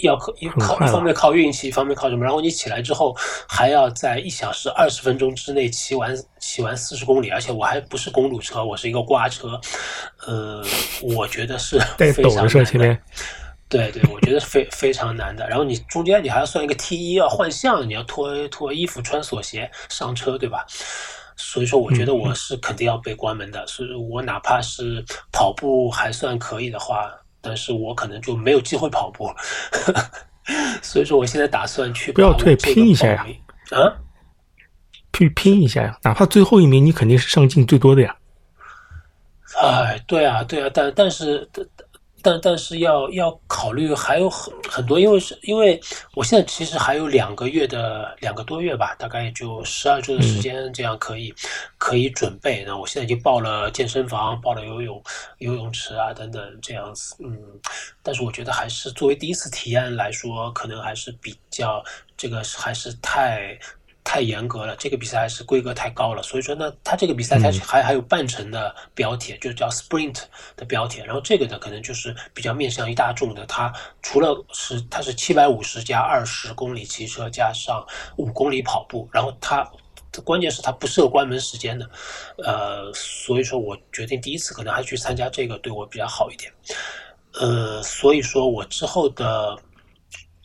[0.03, 2.25] 要靠一靠一方面靠运气，一方面靠什么？
[2.25, 3.17] 然后你起来之后，
[3.49, 9.61] 还要在一小时二十分钟之内骑完骑完四十公里，而且我还不是公路车，我是一个挂车，
[10.27, 10.65] 呃，
[11.03, 12.99] 我觉得是非常难的。
[13.69, 15.49] 对对，我觉得是非非常难的。
[15.49, 20.67] 然后你中间你还要算一个 T 一要换向，你要脱脱衣服、穿锁鞋上车，对吧？
[21.37, 23.65] 所以说，我觉得我是肯定要被关门的。
[23.69, 27.11] 所以我哪怕是跑步还算可以的话，
[27.41, 29.33] 但是我可能就没有机会跑步。
[30.83, 33.27] 所以说，我现在打算去不要退，拼一下呀！
[33.71, 33.93] 啊，
[35.13, 35.99] 去拼一下呀！
[36.03, 38.17] 哪怕最后一名，你肯定是上镜最多的呀。
[39.63, 41.49] 哎，对啊，对啊，但但是。
[42.23, 45.81] 但但是要要考虑还有很很多，因为是因为
[46.15, 51.35] 我现在其实还有两个月的两个多月吧，大概就十二周的时间，这样可以
[51.79, 52.65] 可以准备。
[52.67, 55.03] 那我现在已经报了健身房，报了游泳
[55.39, 57.17] 游泳池啊等等这样子。
[57.21, 57.39] 嗯，
[58.03, 61.83] 但是我觉得还是作为第一次体验来说，可能还是比较
[62.17, 63.59] 这个还是太。
[64.03, 70.23] 太严格了，这个比赛还是规格太高了，所以说呢，它这个比赛它还还有半程的标铁，就叫 sprint
[70.57, 73.73] 的标铁，然后这个呢可能就是比较面向于大众的，它
[74.03, 77.87] 除了是它是七百五十加二十公里骑车加上
[78.17, 79.71] 五公里跑步，然后它
[80.25, 81.89] 关键是它不设关门时间的，
[82.39, 86.53] 呃，所以说我决定第一次可能还去参加这个对我比较好一点，
[87.35, 89.57] 呃，所以说我之后的。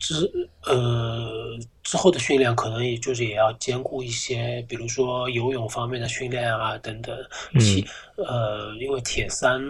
[0.06, 7.16] 之呃之后的训练可能也就是也要兼顾一些，比如说游泳方面的训练啊等等。
[7.58, 7.84] 其
[8.16, 9.60] 呃，因为铁三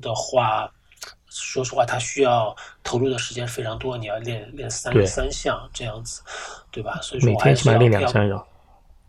[0.00, 0.68] 的话，
[1.28, 6.22] 说实话，它需要投入的时间非常多，你要练练三三项这样子，
[6.72, 6.98] 对吧？
[7.00, 8.44] 所以说每天起码练两项要。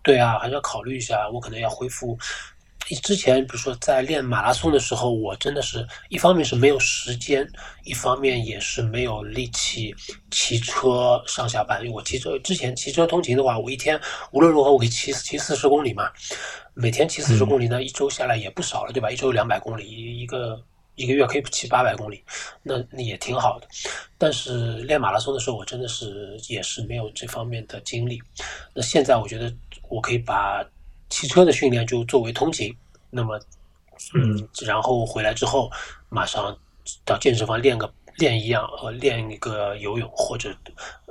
[0.03, 2.15] 对啊，还是要考虑一下，我可能要恢复。
[3.01, 7.49] 之前比如说在练马拉松的时候，我真的是一方面是没有时间，
[7.83, 9.95] 一方面也是没有力气
[10.31, 11.81] 骑车上下班。
[11.81, 13.99] 因为我骑车之前骑车通勤的话，我一天
[14.31, 16.11] 无论如何我可以骑骑四十公里嘛，
[16.73, 19.09] 每天骑四十公里呢，一周下来也不少了，对吧？
[19.09, 20.61] 一周两百公里，一个
[20.95, 22.23] 一个月可以骑八百公里，
[22.61, 23.67] 那那也挺好的。
[24.17, 28.21] 但是练马拉松的时候，我真的是也是没有这方面的精力。
[28.73, 29.53] 那现在我觉得
[29.89, 30.63] 我可以把。
[31.13, 32.75] 汽车的训练就作为通勤，
[33.11, 33.39] 那么，
[34.15, 35.69] 嗯，然后回来之后
[36.09, 36.57] 马上
[37.05, 40.51] 到健身房练个练一样，呃，练一个游泳，或者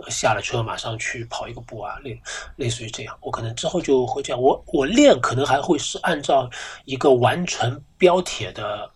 [0.08, 2.20] 下了车马上去跑一个步啊，类
[2.56, 3.16] 类似于这样。
[3.20, 4.42] 我可能之后就会这样。
[4.42, 6.50] 我我练可能还会是按照
[6.84, 8.90] 一个完成标铁的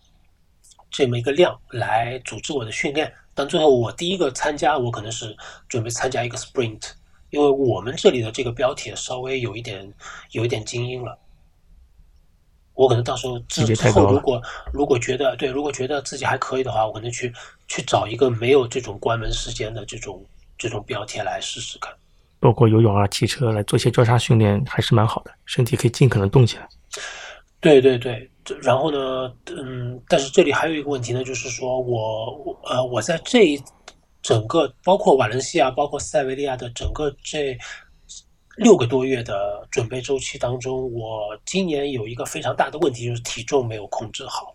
[0.91, 3.09] 这么一个量来组织我的训练。
[3.33, 5.33] 但最后我第一个参加，我可能是
[5.69, 6.81] 准备参加一个 sprint，
[7.29, 9.93] 因为我们这里的这个标题稍微有一点
[10.31, 11.17] 有一点精英了。
[12.73, 17.33] 我可能到时候之之后，如果如果觉得对，如果觉得自己还可以的话，我可能去
[17.67, 20.23] 去找一个没有这种关门时间的这种
[20.59, 21.91] 这种标贴来试试看。
[22.39, 26.69] 包括游泳啊、骑车来做些交叉训练，还是蛮好的，身体可以尽可能动起来。
[27.59, 28.29] 对对对，
[28.61, 33.59] 然后呢，嗯，但是这里还有一个问题呢，就是说我呃，我在这
[34.21, 37.57] 整个包括瓦伦西亚、包括塞维利亚的整个这。
[38.57, 44.51] 六个多月的准备周期当中，我今年有一个非常大的问题，就是体重没有控制好。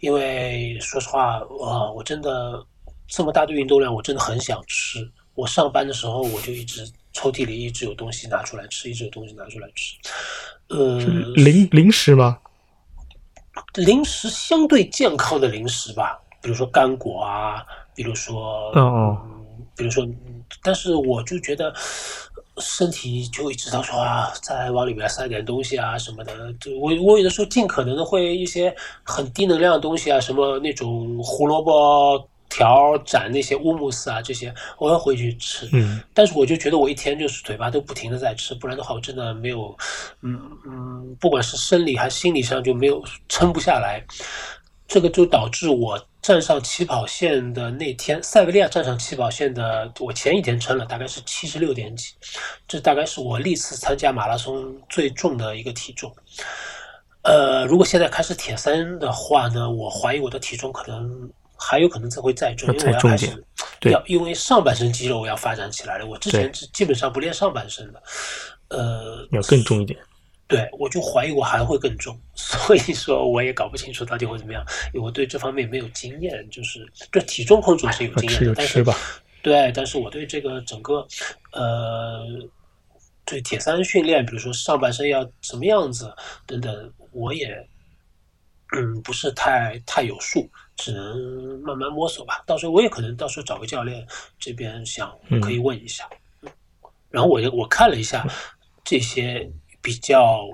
[0.00, 2.62] 因为说实话，呃，我真的
[3.08, 5.10] 这么大的运动量，我真的很想吃。
[5.32, 9.96] 我上班的时候，我就一直抽屉里一直有东西拿出来吃，一直有东西拿出来吃。
[10.68, 10.98] 呃，
[11.34, 12.38] 零零食吗？
[13.72, 17.64] 零食相对健康的零食吧，比如说干果啊，
[17.94, 19.16] 比如说，嗯，
[19.76, 20.06] 比如说，
[20.62, 21.72] 但是我就觉得。
[22.58, 26.52] 身体就会知道说啊，再往里面塞点东西啊什么的。
[26.60, 35.70] 就我我有的时候尽可能的会一些很低能量的东西啊，什么那种胡萝卜条斩那些乌木斯啊这些，我要回去吃。
[35.72, 36.02] 嗯。
[36.12, 39.74] 但是我就觉得我一天就是嘴巴都不停的在吃，不然的话我真的没有，
[40.20, 44.04] 嗯嗯，不管是生理还是心理上就没有撑不下来。
[44.86, 45.98] 这个就导致我。
[46.30, 52.14] 站上起跑线的那天，塞维利亚站上起跑线的，我前一天称了，大概是七十六点几，
[52.68, 56.14] 这大概是我历次参加马拉松最重的一个体重。
[57.22, 63.44] 呃，如果现在开始铁三的话呢，我怀疑我的体重可能还有可能再会再重，因为我要开始
[63.90, 66.06] 要因为上半身肌肉我要发展起来了。
[66.06, 68.00] 我之前是基本上不练上半身的，
[68.68, 69.98] 呃，要更重一点。
[70.50, 74.60] 对，我就怀疑我还会更重， 所以说我也搞不清楚到底会怎么样，
[74.92, 78.84] 因为我对这方面没有经验，就是对体重控制是有经验的，但是
[79.42, 81.06] 对，但是我对这个整个，
[81.52, 82.26] 呃，
[83.24, 86.12] 对铁三训练，比如说上半身要什么样子
[86.46, 87.46] 等等，我也
[88.76, 92.42] 嗯不是太太有数，只能慢慢摸索吧。
[92.44, 94.04] 到时候我也可能到时候找个教练
[94.36, 96.10] 这边想可以问一下，
[97.08, 98.26] 然后我我看了一下
[98.82, 99.48] 这些。
[99.82, 100.46] 比较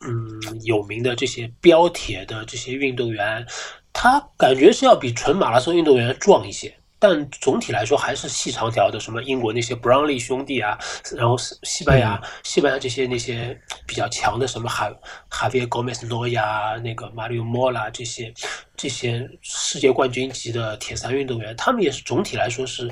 [0.00, 3.46] 嗯有名的这些标铁的这些运动员，
[3.92, 9.00] 他感觉是要比纯马拉松运动员壮一些，但总体来说还是细长条的。
[9.00, 10.78] 什么英国那些 Brownlee 兄弟啊，
[11.16, 14.88] 然后西班牙西班牙这些那些比较强的什么哈
[15.28, 18.32] 哈维戈梅斯诺亚、那个马里奥莫拉这些
[18.76, 22.88] 这些世界冠军级的铁三运动员，他们也是总体来说是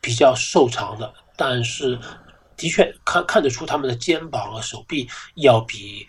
[0.00, 1.96] 比较瘦长的，但是。
[2.58, 6.06] 的确看看得出他们的肩膀和手臂要比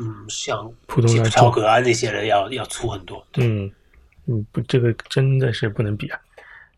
[0.00, 3.24] 嗯像普通的乔格啊那些人要要粗很多。
[3.36, 3.70] 嗯
[4.26, 6.18] 嗯，不，这个真的是不能比啊！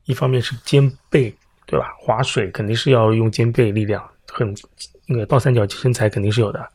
[0.06, 1.34] 一方面是肩背，
[1.66, 1.94] 对吧？
[1.98, 4.54] 划水肯定是要用肩背力量，很
[5.06, 6.66] 那个倒三角肌身材肯定是有的。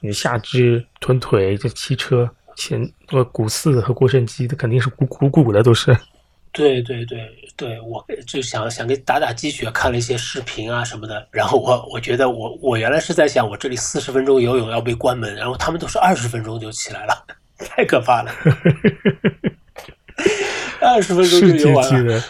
[0.00, 5.94] 你下肢、臀腿，这骑车前呃股四和腘绳肌，这肯定是鼓鼓鼓的都是。
[6.52, 7.18] 对对对
[7.56, 17.24] 对，我就想想给打打鸡血，看了一些视频啊什么的，然后我我觉得我我原来是在想，我这里四十分钟游泳要被关门，然后他们都是二十分钟就起来了，
[17.58, 18.30] 太可怕了，
[20.82, 22.22] 二十分钟就游完了，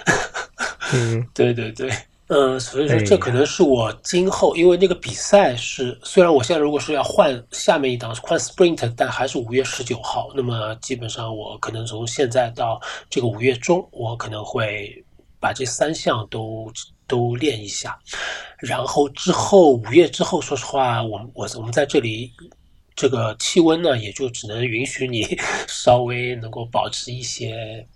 [0.95, 1.91] 嗯，对对对。
[2.35, 10.31] 嗯，所以说这可能是我今后，因为那个比赛是，虽然我现在如果是要换下面一档换 sprint，但还是五月十九号。
[10.35, 12.81] 那么基本上我可能从现在到
[13.11, 15.05] 这个五月中，我可能会
[15.39, 16.73] 把这三项都
[17.07, 17.99] 都练一下。
[18.57, 22.33] 然后之后五月之后，说实话，我我我们在这里
[22.97, 27.87] 这个气温呢，也就只能允许你 稍微能够保持一些，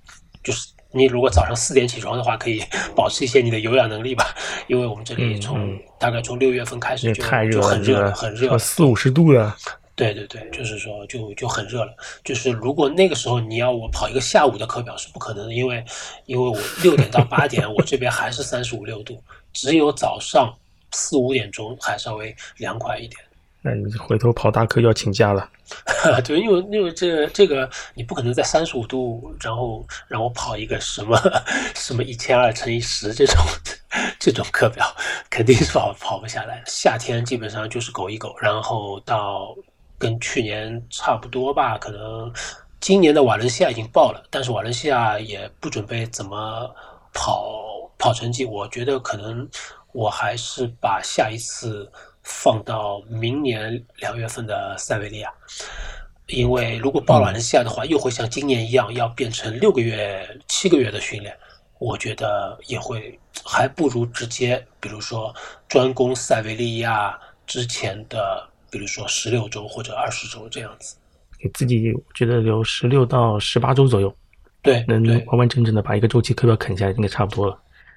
[0.44, 0.75] 就是。
[0.96, 2.62] 你如果早上四点起床的话，可以
[2.94, 4.34] 保持一些你的有氧能力吧，
[4.66, 9.54] 因为我们这里从大概从六月份开始就就很热，很热，四五十度了。
[9.94, 11.94] 对对对，就是说就就很热了。
[12.24, 15.84] 就是如果那个时候你要我跑一个下午的课表是不可能的，因为
[16.26, 19.22] 因为我六点到八点我这边还是三十五六度，
[19.52, 20.52] 只有早上
[20.92, 23.18] 四五点钟还稍微凉快一点。
[23.66, 25.50] 那你回头跑大课要请假了。
[26.24, 31.20] 对，因为因为这这个你不可能在三十五度，然后让我跑一个什么
[31.74, 33.36] 什么一千二乘以十这种
[34.20, 34.86] 这种课表，
[35.28, 36.62] 肯定是跑跑不下来。
[36.64, 39.52] 夏天基本上就是苟一苟，然后到
[39.98, 41.76] 跟去年差不多吧。
[41.76, 42.32] 可能
[42.78, 46.72] 今年的瓦伦西亚已经报了，但是瓦伦西亚也不准备怎么
[47.12, 49.48] 跑跑成绩，我觉得可能
[49.90, 51.90] 我还是把下一次
[52.28, 55.32] 放到明年两月份的塞维利亚，
[56.26, 61.32] 因为如果报瓦伦西亚的话，又会像今年一样要变成六个月、七个月的训练，
[61.78, 65.32] 我觉得也会还不如直接，比如说
[65.68, 67.16] 专攻塞维利亚
[67.46, 70.96] 之前的，比如说十六周或者二十周这样子。
[71.38, 74.12] 给自己我觉得留十六到十八周左右，
[74.62, 77.56] 对，能完完整整的把一个周期课表啃下来，应该差不多了。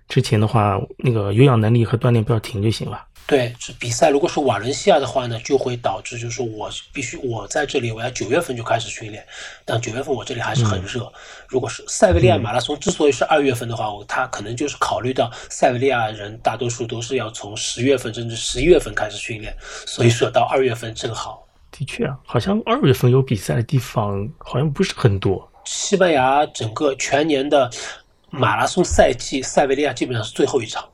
[0.09, 3.05] 之前的话，那个有氧能力和锻炼不要停就行了。
[3.27, 4.09] 对，是比赛。
[4.09, 9.23] 如果是瓦伦西亚的话呢，就会导致就是说我必须我在这里，我要九月份就开始训练，
[9.63, 11.13] 但九月份我这里还是很热。
[11.47, 19.55] 如果是塞维利亚马拉松之所以是二月份的话，我他可能就是考虑到塞维利亚人大多数都是要从十月份甚至十一月份开始训练，
[19.85, 21.45] 所以说到二月份正好。
[21.71, 25.47] 的确啊，好像二月份有比赛的地方好像不是很多。
[25.65, 27.69] 西班牙整个全年的
[28.31, 30.87] 马拉松赛季，塞维利亚基本上是最后一场。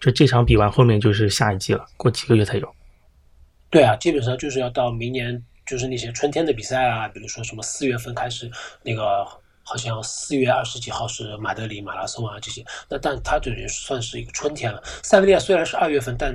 [0.00, 2.74] 就这场比完，后面就是下一季了，过几个月才有。
[3.70, 8.50] 对啊，基本上就是要到明年，就是那些春天的比赛啊，比如说什么四月份开始，
[8.82, 9.24] 那个
[9.62, 12.64] 好像四月二十几号是马德里马拉松啊这些。
[12.90, 14.82] 那但它这也算是一个春天了。
[15.04, 16.34] 塞维利亚虽然是二月份，但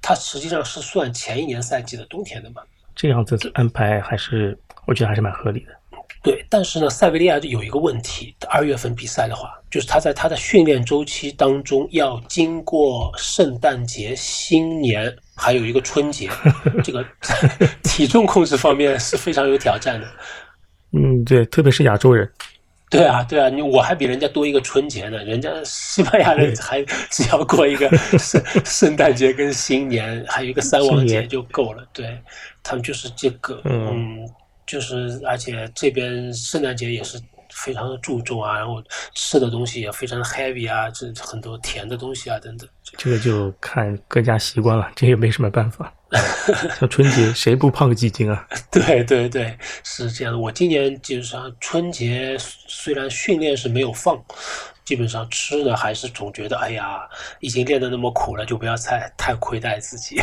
[0.00, 2.62] 它实际上是算前一年赛季的冬天的嘛。
[2.94, 5.77] 这样子安排还是我觉得还是蛮合理的。
[6.22, 16.28] 对，但是呢，塞维利亚有一个问题，二月份比赛的话，就是他在他的训练周期当中要经过圣诞节、新年，还有一个春节，
[16.82, 17.04] 这个
[17.84, 20.06] 体重控制方面是非常有挑战的。
[20.92, 22.30] 嗯，对，特别是亚洲人。
[22.90, 27.86] 对啊，对啊，你我还比人家多一个春节呢，人家西班牙人还只要过一个
[28.18, 31.86] 圣圣诞节跟新年，还有一个三王节就够了。
[31.92, 32.18] 对，
[32.62, 34.26] 他们就是这个，嗯，
[34.68, 38.80] 就是而且这边圣诞节也是非常的注重啊，然后
[39.14, 42.68] 吃的东西也非常的 heavy 啊，这很多甜的东西啊等等。
[42.96, 45.92] 这个就看各家习惯了，这也没什么办法。
[46.78, 48.46] 像春节，谁不胖个几斤啊？
[48.70, 50.38] 对对对，是这样的。
[50.38, 54.18] 我今年基本上春节虽然训练是没有放，
[54.84, 57.00] 基本上吃的还是总觉得，哎呀，
[57.40, 60.18] 已经练得那么苦了，就不要太太亏待自己。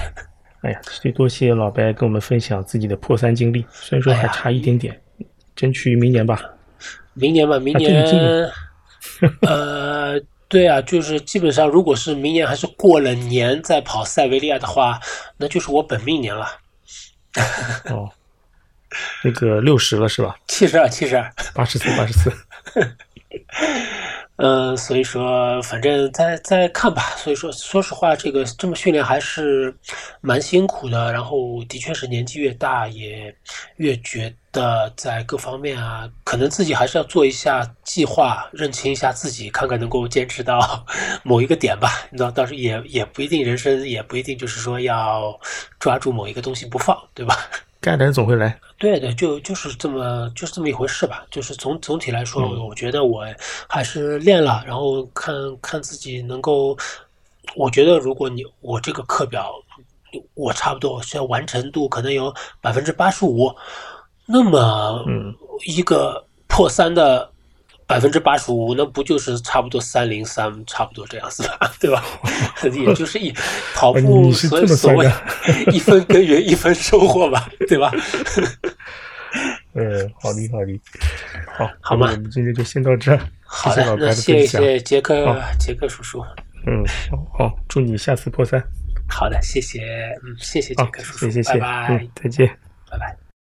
[0.65, 4.99] 哎呀，最多谢老白跟我们分享自己的破三经历，虽然说还差一点点，
[5.55, 6.41] 争取明年吧。
[7.13, 8.03] 明年吧，明年。
[9.41, 10.19] 呃。
[10.47, 14.99] 对啊，就是基本上，如果是明年还是过了年再跑塞维利亚的话，
[15.37, 16.47] 那就是我本命年了。
[17.89, 18.09] 哦，
[19.23, 20.37] 那个六十了是吧？
[20.47, 22.31] 七十二，七十二，八十四，八十四。
[24.37, 27.01] 嗯，所以说，反正再再看吧。
[27.15, 29.73] 所以说，说实话，这个这么训练还是
[30.19, 31.13] 蛮辛苦的。
[31.13, 33.33] 然后，的确是年纪越大，也
[33.77, 40.85] 越觉得在各方面啊，可能自己还是要做一下计划，认清一下自己，看看能够坚持到
[41.23, 41.89] 某一个点吧。
[42.11, 45.39] 那，倒是也也不一定，人生也不一定就是说要
[45.79, 47.37] 抓住某一个东西不放，对吧？
[47.85, 51.23] 该来总会来，对对，就就是这么就是这么一回事吧。
[51.29, 53.23] 就是总总体来说，我觉得我
[53.69, 56.75] 还是练了，然后看看自己能够。
[57.55, 59.53] 我觉得如果你我这个课表，
[60.33, 63.53] 我差不多现在完成度可能有百分之八十五，
[64.25, 65.05] 那么
[65.67, 67.29] 一个破三的。
[67.87, 72.03] 百分之八十五，那不就是差不多三零三，差不多这样子吧， 对吧？
[72.73, 73.31] 也就是一
[73.75, 75.09] 跑步所所谓
[75.71, 77.91] 一分耕耘一分收获吧，对吧？
[79.73, 80.79] 嗯，好厉害厉
[81.57, 82.07] 好，好吗？
[82.09, 83.17] 我们今天就先到这。
[83.43, 86.23] 好的，那谢谢杰克，杰克叔叔。
[86.65, 86.83] 嗯，
[87.37, 88.61] 好，祝你下次破三。
[89.07, 89.81] 好的，谢谢，
[90.23, 92.47] 嗯，谢谢杰克叔叔，谢谢，拜拜，再见，
[92.89, 93.24] 拜拜。